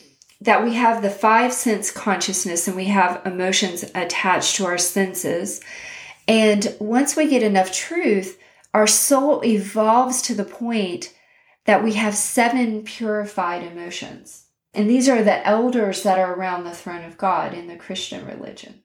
that 0.42 0.62
we 0.62 0.74
have 0.74 1.00
the 1.00 1.10
five 1.10 1.54
sense 1.54 1.90
consciousness 1.90 2.68
and 2.68 2.76
we 2.76 2.86
have 2.86 3.22
emotions 3.24 3.84
attached 3.94 4.56
to 4.56 4.66
our 4.66 4.78
senses 4.78 5.62
and 6.30 6.76
once 6.78 7.16
we 7.16 7.28
get 7.28 7.42
enough 7.42 7.72
truth, 7.72 8.38
our 8.72 8.86
soul 8.86 9.44
evolves 9.44 10.22
to 10.22 10.34
the 10.34 10.44
point 10.44 11.12
that 11.66 11.82
we 11.82 11.94
have 11.94 12.14
seven 12.14 12.84
purified 12.84 13.64
emotions. 13.64 14.46
And 14.72 14.88
these 14.88 15.08
are 15.08 15.24
the 15.24 15.44
elders 15.44 16.04
that 16.04 16.20
are 16.20 16.32
around 16.32 16.62
the 16.62 16.70
throne 16.70 17.04
of 17.04 17.18
God 17.18 17.52
in 17.52 17.66
the 17.66 17.74
Christian 17.74 18.24
religion. 18.26 18.84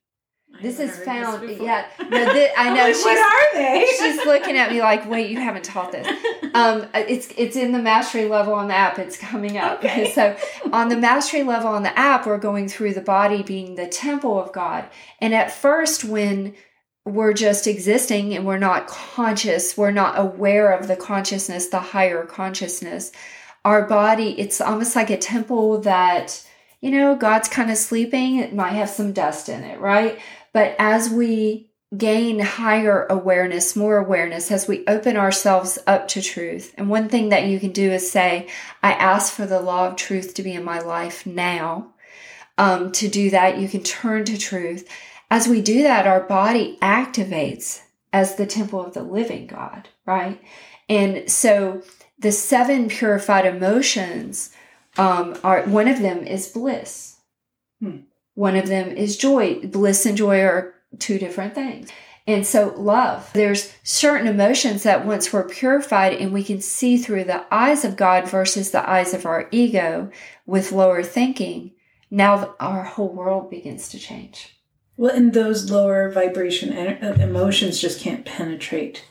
This 0.59 0.79
is 0.79 0.97
found, 0.97 1.47
this 1.47 1.61
yeah. 1.61 1.85
No, 1.99 2.33
this, 2.33 2.51
I 2.57 2.73
know. 2.75 2.87
she's, 2.87 3.03
what 3.03 3.17
are 3.17 3.57
they? 3.57 3.85
she's 3.97 4.25
looking 4.25 4.57
at 4.57 4.71
me 4.71 4.81
like, 4.81 5.07
"Wait, 5.07 5.29
you 5.29 5.39
haven't 5.39 5.65
taught 5.65 5.91
this." 5.91 6.07
Um, 6.55 6.87
it's 6.93 7.27
it's 7.37 7.57
in 7.57 7.73
the 7.73 7.79
mastery 7.79 8.29
level 8.29 8.53
on 8.53 8.69
the 8.69 8.73
app. 8.73 8.97
It's 8.97 9.17
coming 9.17 9.57
up. 9.57 9.79
Okay. 9.79 10.09
So 10.15 10.37
on 10.71 10.87
the 10.87 10.95
mastery 10.95 11.43
level 11.43 11.67
on 11.67 11.83
the 11.83 11.99
app, 11.99 12.25
we're 12.25 12.37
going 12.37 12.69
through 12.69 12.93
the 12.93 13.01
body 13.01 13.43
being 13.43 13.75
the 13.75 13.87
temple 13.87 14.39
of 14.39 14.53
God. 14.53 14.85
And 15.19 15.35
at 15.35 15.51
first, 15.51 16.05
when 16.05 16.55
we're 17.05 17.33
just 17.33 17.67
existing 17.67 18.33
and 18.33 18.45
we're 18.45 18.57
not 18.57 18.87
conscious, 18.87 19.77
we're 19.77 19.91
not 19.91 20.19
aware 20.19 20.71
of 20.71 20.87
the 20.87 20.95
consciousness, 20.95 21.67
the 21.67 21.79
higher 21.79 22.25
consciousness. 22.25 23.11
Our 23.63 23.87
body, 23.87 24.39
it's 24.39 24.59
almost 24.59 24.95
like 24.95 25.11
a 25.11 25.17
temple 25.17 25.81
that, 25.81 26.45
you 26.81 26.91
know, 26.91 27.15
God's 27.15 27.47
kind 27.47 27.69
of 27.69 27.77
sleeping. 27.77 28.37
It 28.37 28.55
might 28.55 28.73
have 28.73 28.89
some 28.89 29.13
dust 29.13 29.49
in 29.49 29.63
it, 29.63 29.79
right? 29.79 30.19
But 30.51 30.75
as 30.79 31.09
we 31.09 31.69
gain 31.95 32.39
higher 32.39 33.05
awareness, 33.09 33.75
more 33.75 33.97
awareness, 33.97 34.51
as 34.51 34.67
we 34.67 34.85
open 34.87 35.15
ourselves 35.15 35.77
up 35.85 36.07
to 36.09 36.21
truth. 36.21 36.73
And 36.77 36.89
one 36.89 37.07
thing 37.07 37.29
that 37.29 37.45
you 37.45 37.59
can 37.59 37.71
do 37.71 37.91
is 37.91 38.09
say, 38.09 38.49
I 38.81 38.93
ask 38.93 39.31
for 39.31 39.45
the 39.45 39.61
law 39.61 39.87
of 39.87 39.95
truth 39.95 40.33
to 40.33 40.43
be 40.43 40.53
in 40.53 40.63
my 40.63 40.79
life 40.79 41.25
now. 41.25 41.93
Um, 42.57 42.91
to 42.93 43.07
do 43.07 43.29
that, 43.29 43.59
you 43.59 43.67
can 43.67 43.83
turn 43.83 44.25
to 44.25 44.37
truth 44.37 44.87
as 45.35 45.49
we 45.49 45.59
do 45.59 45.83
that, 45.83 46.07
our 46.07 46.21
body 46.21 46.77
activates 46.81 47.81
as 48.13 48.35
the 48.35 48.45
temple 48.45 48.85
of 48.85 48.93
the 48.93 49.03
living 49.03 49.47
God, 49.47 49.89
right? 50.05 50.41
And 50.87 51.29
so 51.29 51.83
the 52.17 52.31
seven 52.31 52.87
purified 52.87 53.45
emotions 53.45 54.55
um, 54.97 55.37
are 55.43 55.63
one 55.63 55.89
of 55.89 55.99
them 55.99 56.25
is 56.25 56.47
bliss. 56.47 57.17
Hmm. 57.81 57.97
One 58.35 58.55
of 58.55 58.67
them 58.67 58.95
is 58.95 59.17
joy. 59.17 59.59
Bliss 59.59 60.05
and 60.05 60.15
joy 60.15 60.39
are 60.39 60.73
two 60.99 61.19
different 61.19 61.53
things. 61.53 61.89
And 62.25 62.47
so, 62.47 62.73
love, 62.77 63.29
there's 63.33 63.73
certain 63.83 64.27
emotions 64.27 64.83
that 64.83 65.05
once 65.05 65.33
we're 65.33 65.49
purified 65.49 66.13
and 66.13 66.31
we 66.31 66.45
can 66.45 66.61
see 66.61 66.95
through 66.95 67.25
the 67.25 67.45
eyes 67.53 67.83
of 67.83 67.97
God 67.97 68.29
versus 68.29 68.71
the 68.71 68.89
eyes 68.89 69.13
of 69.13 69.25
our 69.25 69.49
ego 69.51 70.09
with 70.45 70.71
lower 70.71 71.03
thinking, 71.03 71.73
now 72.09 72.55
our 72.57 72.83
whole 72.83 73.13
world 73.13 73.49
begins 73.49 73.89
to 73.89 73.99
change. 73.99 74.54
Well, 74.97 75.15
and 75.15 75.33
those 75.33 75.69
lower 75.69 76.09
vibration 76.09 76.71
uh, 76.71 77.17
emotions 77.19 77.81
just 77.81 77.99
can't 77.99 78.25
penetrate. 78.25 79.05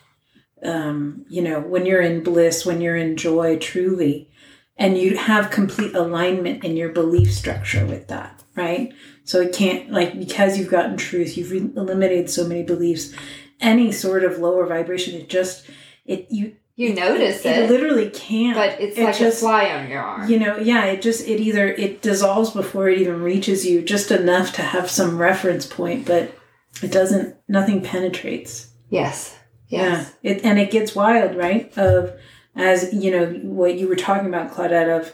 Um, 0.65 1.27
you 1.29 1.43
know, 1.43 1.61
when 1.61 1.85
you're 1.85 2.01
in 2.01 2.23
bliss, 2.23 2.65
when 2.65 2.81
you're 2.81 2.97
in 2.97 3.17
joy, 3.17 3.59
truly, 3.59 4.31
and 4.77 4.97
you 4.97 5.17
have 5.17 5.51
complete 5.51 5.95
alignment 5.95 6.65
in 6.65 6.77
your 6.77 6.89
belief 6.89 7.33
structure 7.33 7.85
with 7.85 8.09
that, 8.09 8.43
right? 8.57 8.95
So 9.25 9.41
it 9.41 9.55
can't, 9.55 9.91
like, 9.91 10.19
because 10.19 10.59
you've 10.59 10.71
gotten 10.71 10.97
truth, 10.97 11.37
you've 11.37 11.53
eliminated 11.77 12.31
so 12.31 12.47
many 12.49 12.63
beliefs, 12.63 13.15
any 13.61 13.93
sort 13.93 14.25
of 14.25 14.39
lower 14.39 14.67
vibration, 14.67 15.21
it 15.21 15.29
just, 15.29 15.69
it, 16.07 16.27
you, 16.31 16.57
you 16.77 16.93
notice 16.95 17.45
it, 17.45 17.59
it, 17.59 17.71
literally 17.71 18.11
can't 18.11 18.57
but 18.57 18.81
it's 18.81 18.99
it 18.99 19.05
like 19.05 19.17
just, 19.17 19.39
a 19.39 19.41
fly 19.41 19.71
on 19.71 19.89
your 19.89 20.01
arm 20.03 20.29
you 20.29 20.39
know 20.39 20.57
yeah 20.57 20.85
it 20.87 21.01
just 21.03 21.27
it 21.29 21.41
either 21.41 21.69
it 21.69 22.03
dissolves 22.03 22.51
before 22.51 22.89
it 22.89 22.99
even 22.99 23.23
reaches 23.23 23.65
you 23.65 23.81
just 23.83 24.11
enough 24.11 24.53
to 24.53 24.63
have 24.63 24.91
some 24.91 25.19
reference 25.19 25.67
point 25.67 26.07
but 26.07 26.37
it 26.83 26.91
doesn't 26.91 27.37
nothing 27.49 27.81
penetrates 27.83 28.71
yes 28.89 29.39
yes 29.69 30.15
yeah 30.23 30.31
it, 30.31 30.45
and 30.45 30.59
it 30.59 30.71
gets 30.71 30.95
wild 30.95 31.37
right 31.37 31.77
of 31.79 32.13
as 32.57 32.93
you 32.93 33.11
know 33.11 33.27
what 33.43 33.79
you 33.79 33.89
were 33.89 33.97
talking 33.97 34.29
about 34.29 34.53
claudette 34.53 35.01
of 35.01 35.13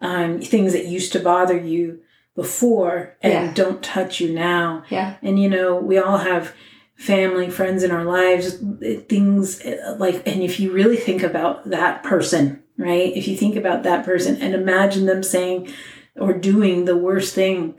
um, 0.00 0.40
things 0.40 0.72
that 0.72 0.86
used 0.86 1.12
to 1.12 1.20
bother 1.20 1.58
you 1.58 2.00
before 2.34 3.16
and 3.20 3.32
Yeah. 3.32 3.52
don't 3.52 3.82
touch 3.82 4.18
you 4.20 4.32
now. 4.32 4.84
Yeah. 4.88 5.16
And 5.20 5.38
you 5.38 5.50
know, 5.50 5.76
we 5.76 5.98
all 5.98 6.18
have 6.18 6.54
family, 7.00 7.48
friends 7.48 7.82
in 7.82 7.90
our 7.90 8.04
lives, 8.04 8.62
things 9.08 9.64
like, 9.96 10.22
and 10.26 10.42
if 10.42 10.60
you 10.60 10.70
really 10.70 10.98
think 10.98 11.22
about 11.22 11.70
that 11.70 12.02
person, 12.02 12.62
right? 12.76 13.16
If 13.16 13.26
you 13.26 13.38
think 13.38 13.56
about 13.56 13.84
that 13.84 14.04
person 14.04 14.36
and 14.36 14.54
imagine 14.54 15.06
them 15.06 15.22
saying 15.22 15.72
or 16.14 16.34
doing 16.34 16.84
the 16.84 16.98
worst 16.98 17.34
thing, 17.34 17.74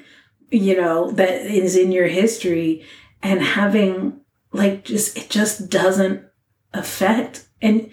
you 0.50 0.76
know, 0.76 1.12
that 1.12 1.46
is 1.46 1.76
in 1.76 1.92
your 1.92 2.08
history 2.08 2.84
and 3.22 3.44
having 3.44 4.22
like 4.54 4.86
just, 4.86 5.16
it 5.16 5.30
just 5.30 5.70
doesn't 5.70 6.26
affect. 6.74 7.48
And, 7.62 7.92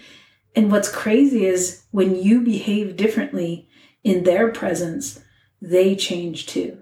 and 0.57 0.73
what's 0.73 0.89
crazy 0.89 1.45
is 1.45 1.85
when 1.91 2.17
you 2.17 2.41
behave 2.41 2.97
differently 2.97 3.69
in 4.03 4.25
their 4.25 4.51
presence, 4.51 5.21
they 5.61 5.95
change 5.95 6.47
too 6.47 6.79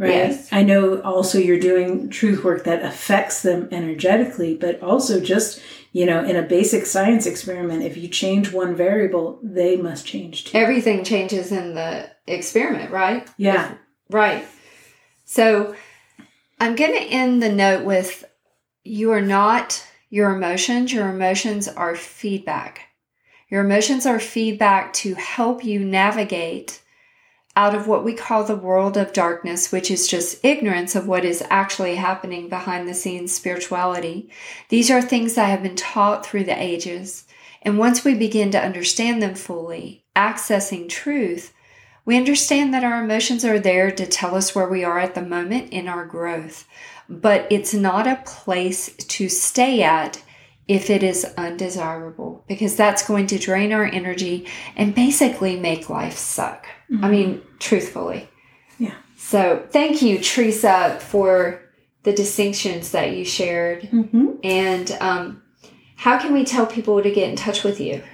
right? 0.00 0.10
Yes. 0.10 0.48
I 0.50 0.62
know 0.62 1.00
also 1.02 1.38
you're 1.38 1.60
doing 1.60 2.08
truth 2.08 2.42
work 2.42 2.64
that 2.64 2.82
affects 2.82 3.42
them 3.42 3.68
energetically, 3.70 4.56
but 4.56 4.82
also 4.82 5.20
just, 5.20 5.60
you 5.92 6.06
know, 6.06 6.24
in 6.24 6.36
a 6.36 6.42
basic 6.42 6.86
science 6.86 7.26
experiment, 7.26 7.82
if 7.82 7.98
you 7.98 8.08
change 8.08 8.50
one 8.50 8.74
variable, 8.74 9.38
they 9.42 9.76
must 9.76 10.06
change 10.06 10.46
too. 10.46 10.56
Everything 10.56 11.04
changes 11.04 11.52
in 11.52 11.74
the 11.74 12.10
experiment, 12.26 12.90
right? 12.90 13.28
Yeah. 13.36 13.74
Right. 14.08 14.46
So 15.26 15.76
I'm 16.58 16.76
going 16.76 16.92
to 16.94 16.98
end 16.98 17.42
the 17.42 17.52
note 17.52 17.84
with 17.84 18.24
you 18.82 19.12
are 19.12 19.20
not 19.20 19.86
your 20.08 20.34
emotions. 20.34 20.94
Your 20.94 21.10
emotions 21.10 21.68
are 21.68 21.94
feedback. 21.94 22.86
Your 23.50 23.62
emotions 23.64 24.06
are 24.06 24.18
feedback 24.18 24.94
to 24.94 25.14
help 25.14 25.62
you 25.62 25.80
navigate 25.80 26.80
out 27.56 27.74
of 27.74 27.86
what 27.86 28.04
we 28.04 28.14
call 28.14 28.44
the 28.44 28.56
world 28.56 28.96
of 28.96 29.12
darkness, 29.12 29.72
which 29.72 29.90
is 29.90 30.06
just 30.06 30.44
ignorance 30.44 30.94
of 30.94 31.06
what 31.06 31.24
is 31.24 31.44
actually 31.50 31.96
happening 31.96 32.48
behind 32.48 32.88
the 32.88 32.94
scenes 32.94 33.32
spirituality. 33.32 34.30
These 34.68 34.90
are 34.90 35.02
things 35.02 35.34
that 35.34 35.50
have 35.50 35.62
been 35.62 35.76
taught 35.76 36.24
through 36.24 36.44
the 36.44 36.62
ages. 36.62 37.26
And 37.62 37.76
once 37.76 38.04
we 38.04 38.14
begin 38.14 38.50
to 38.52 38.62
understand 38.62 39.20
them 39.20 39.34
fully, 39.34 40.04
accessing 40.16 40.88
truth, 40.88 41.52
we 42.04 42.16
understand 42.16 42.72
that 42.72 42.84
our 42.84 43.04
emotions 43.04 43.44
are 43.44 43.58
there 43.58 43.90
to 43.90 44.06
tell 44.06 44.34
us 44.34 44.54
where 44.54 44.68
we 44.68 44.84
are 44.84 44.98
at 44.98 45.14
the 45.14 45.22
moment 45.22 45.70
in 45.70 45.86
our 45.86 46.06
growth, 46.06 46.66
but 47.08 47.46
it's 47.50 47.74
not 47.74 48.06
a 48.06 48.22
place 48.24 48.94
to 48.96 49.28
stay 49.28 49.82
at 49.82 50.22
if 50.70 50.88
it 50.88 51.02
is 51.02 51.24
undesirable 51.36 52.44
because 52.46 52.76
that's 52.76 53.04
going 53.04 53.26
to 53.26 53.36
drain 53.36 53.72
our 53.72 53.86
energy 53.86 54.46
and 54.76 54.94
basically 54.94 55.58
make 55.58 55.90
life 55.90 56.16
suck. 56.16 56.64
I 57.02 57.10
mean, 57.10 57.42
truthfully. 57.58 58.28
Yeah. 58.78 58.94
So, 59.16 59.66
thank 59.70 60.00
you, 60.00 60.20
Teresa, 60.20 60.96
for 61.00 61.60
the 62.04 62.12
distinctions 62.12 62.92
that 62.92 63.16
you 63.16 63.24
shared. 63.24 63.82
Mm-hmm. 63.82 64.28
And 64.44 64.92
um, 65.00 65.42
how 65.96 66.20
can 66.20 66.32
we 66.32 66.44
tell 66.44 66.66
people 66.66 67.02
to 67.02 67.10
get 67.10 67.28
in 67.28 67.34
touch 67.34 67.64
with 67.64 67.80
you? 67.80 68.04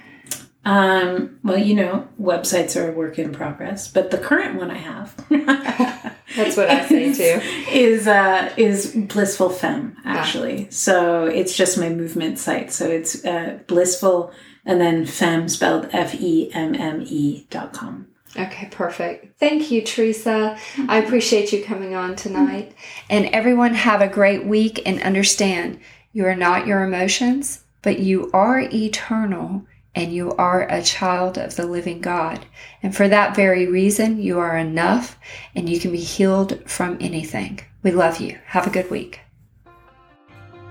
Um, 0.65 1.39
well, 1.43 1.59
you 1.59 1.75
know, 1.75 2.07
websites 2.19 2.75
are 2.75 2.91
a 2.91 2.91
work 2.91 3.19
in 3.19 3.31
progress, 3.31 3.87
but 3.87 4.09
the 4.09 4.17
current 4.17 4.57
one 4.57 4.71
I 4.71 4.77
have 4.77 5.15
That's 6.37 6.55
what 6.55 6.69
I 6.69 6.87
say 6.87 7.13
too. 7.21 7.41
is 7.69 8.07
uh 8.07 8.53
is 8.57 8.95
blissful 8.95 9.49
femme 9.49 9.97
actually 10.05 10.69
so 10.71 11.25
it's 11.25 11.53
just 11.55 11.77
my 11.77 11.89
movement 11.89 12.39
site 12.39 12.71
so 12.71 12.89
it's 12.89 13.25
uh 13.25 13.59
blissful 13.67 14.31
and 14.65 14.79
then 14.79 15.05
femme 15.05 15.49
spelled 15.49 15.89
F 15.91 16.15
E 16.15 16.49
M 16.53 16.75
M 16.75 17.01
E 17.05 17.45
dot 17.49 17.73
com 17.73 18.07
Okay, 18.37 18.67
perfect. 18.69 19.39
Thank 19.39 19.71
you, 19.71 19.81
Teresa. 19.81 20.59
I 20.87 20.97
appreciate 20.97 21.51
you 21.51 21.63
coming 21.63 21.95
on 21.95 22.15
tonight. 22.15 22.75
And 23.09 23.25
everyone, 23.27 23.73
have 23.73 24.01
a 24.01 24.07
great 24.07 24.45
week 24.45 24.81
and 24.85 25.01
understand 25.01 25.79
you 26.13 26.25
are 26.25 26.35
not 26.35 26.67
your 26.67 26.83
emotions, 26.83 27.63
but 27.81 27.97
you 27.99 28.29
are 28.33 28.59
eternal 28.59 29.65
and 29.97 30.13
you 30.13 30.31
are 30.33 30.61
a 30.69 30.83
child 30.83 31.39
of 31.39 31.55
the 31.55 31.65
living 31.65 31.99
God. 31.99 32.45
And 32.83 32.95
for 32.95 33.07
that 33.07 33.35
very 33.35 33.65
reason, 33.65 34.21
you 34.21 34.37
are 34.37 34.55
enough 34.55 35.17
and 35.55 35.67
you 35.67 35.79
can 35.79 35.91
be 35.91 35.97
healed 35.97 36.69
from 36.69 36.97
anything. 37.01 37.61
We 37.81 37.89
love 37.89 38.19
you. 38.19 38.37
Have 38.45 38.67
a 38.67 38.69
good 38.69 38.91
week. 38.91 39.21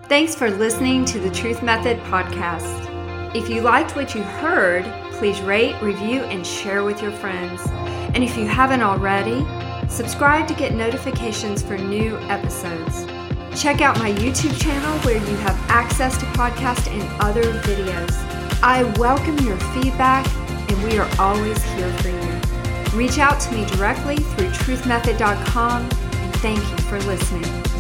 Thanks 0.05 0.37
for 0.37 0.49
listening 0.49 1.05
to 1.07 1.19
the 1.19 1.33
Truth 1.33 1.61
Method 1.61 1.99
podcast. 2.05 3.35
If 3.35 3.49
you 3.49 3.63
liked 3.63 3.97
what 3.97 4.15
you 4.15 4.23
heard, 4.23 4.85
please 5.15 5.41
rate, 5.41 5.75
review, 5.83 6.21
and 6.23 6.47
share 6.47 6.85
with 6.85 7.03
your 7.03 7.11
friends. 7.11 7.61
And 8.15 8.23
if 8.23 8.37
you 8.37 8.47
haven't 8.47 8.83
already, 8.83 9.45
subscribe 9.89 10.47
to 10.47 10.55
get 10.55 10.73
notifications 10.73 11.65
for 11.65 11.77
new 11.77 12.17
episodes. 12.29 13.05
Check 13.61 13.81
out 13.81 13.99
my 13.99 14.13
YouTube 14.13 14.57
channel 14.61 14.97
where 15.01 15.17
you 15.17 15.37
have 15.39 15.59
access 15.69 16.17
to 16.19 16.27
podcasts 16.27 16.87
and 16.87 17.03
other 17.21 17.43
videos. 17.63 18.36
I 18.63 18.85
welcome 18.99 19.39
your 19.41 19.59
feedback, 19.75 20.27
and 20.71 20.83
we 20.83 20.99
are 20.99 21.09
always 21.19 21.63
here 21.75 21.93
for 21.99 22.09
you. 22.09 22.99
Reach 22.99 23.19
out 23.19 23.39
to 23.41 23.53
me 23.53 23.67
directly 23.67 24.17
through 24.17 24.49
truthmethod.com, 24.49 25.83
and 25.83 26.37
thank 26.37 26.59
you 26.59 26.77
for 26.85 26.99
listening. 27.03 27.76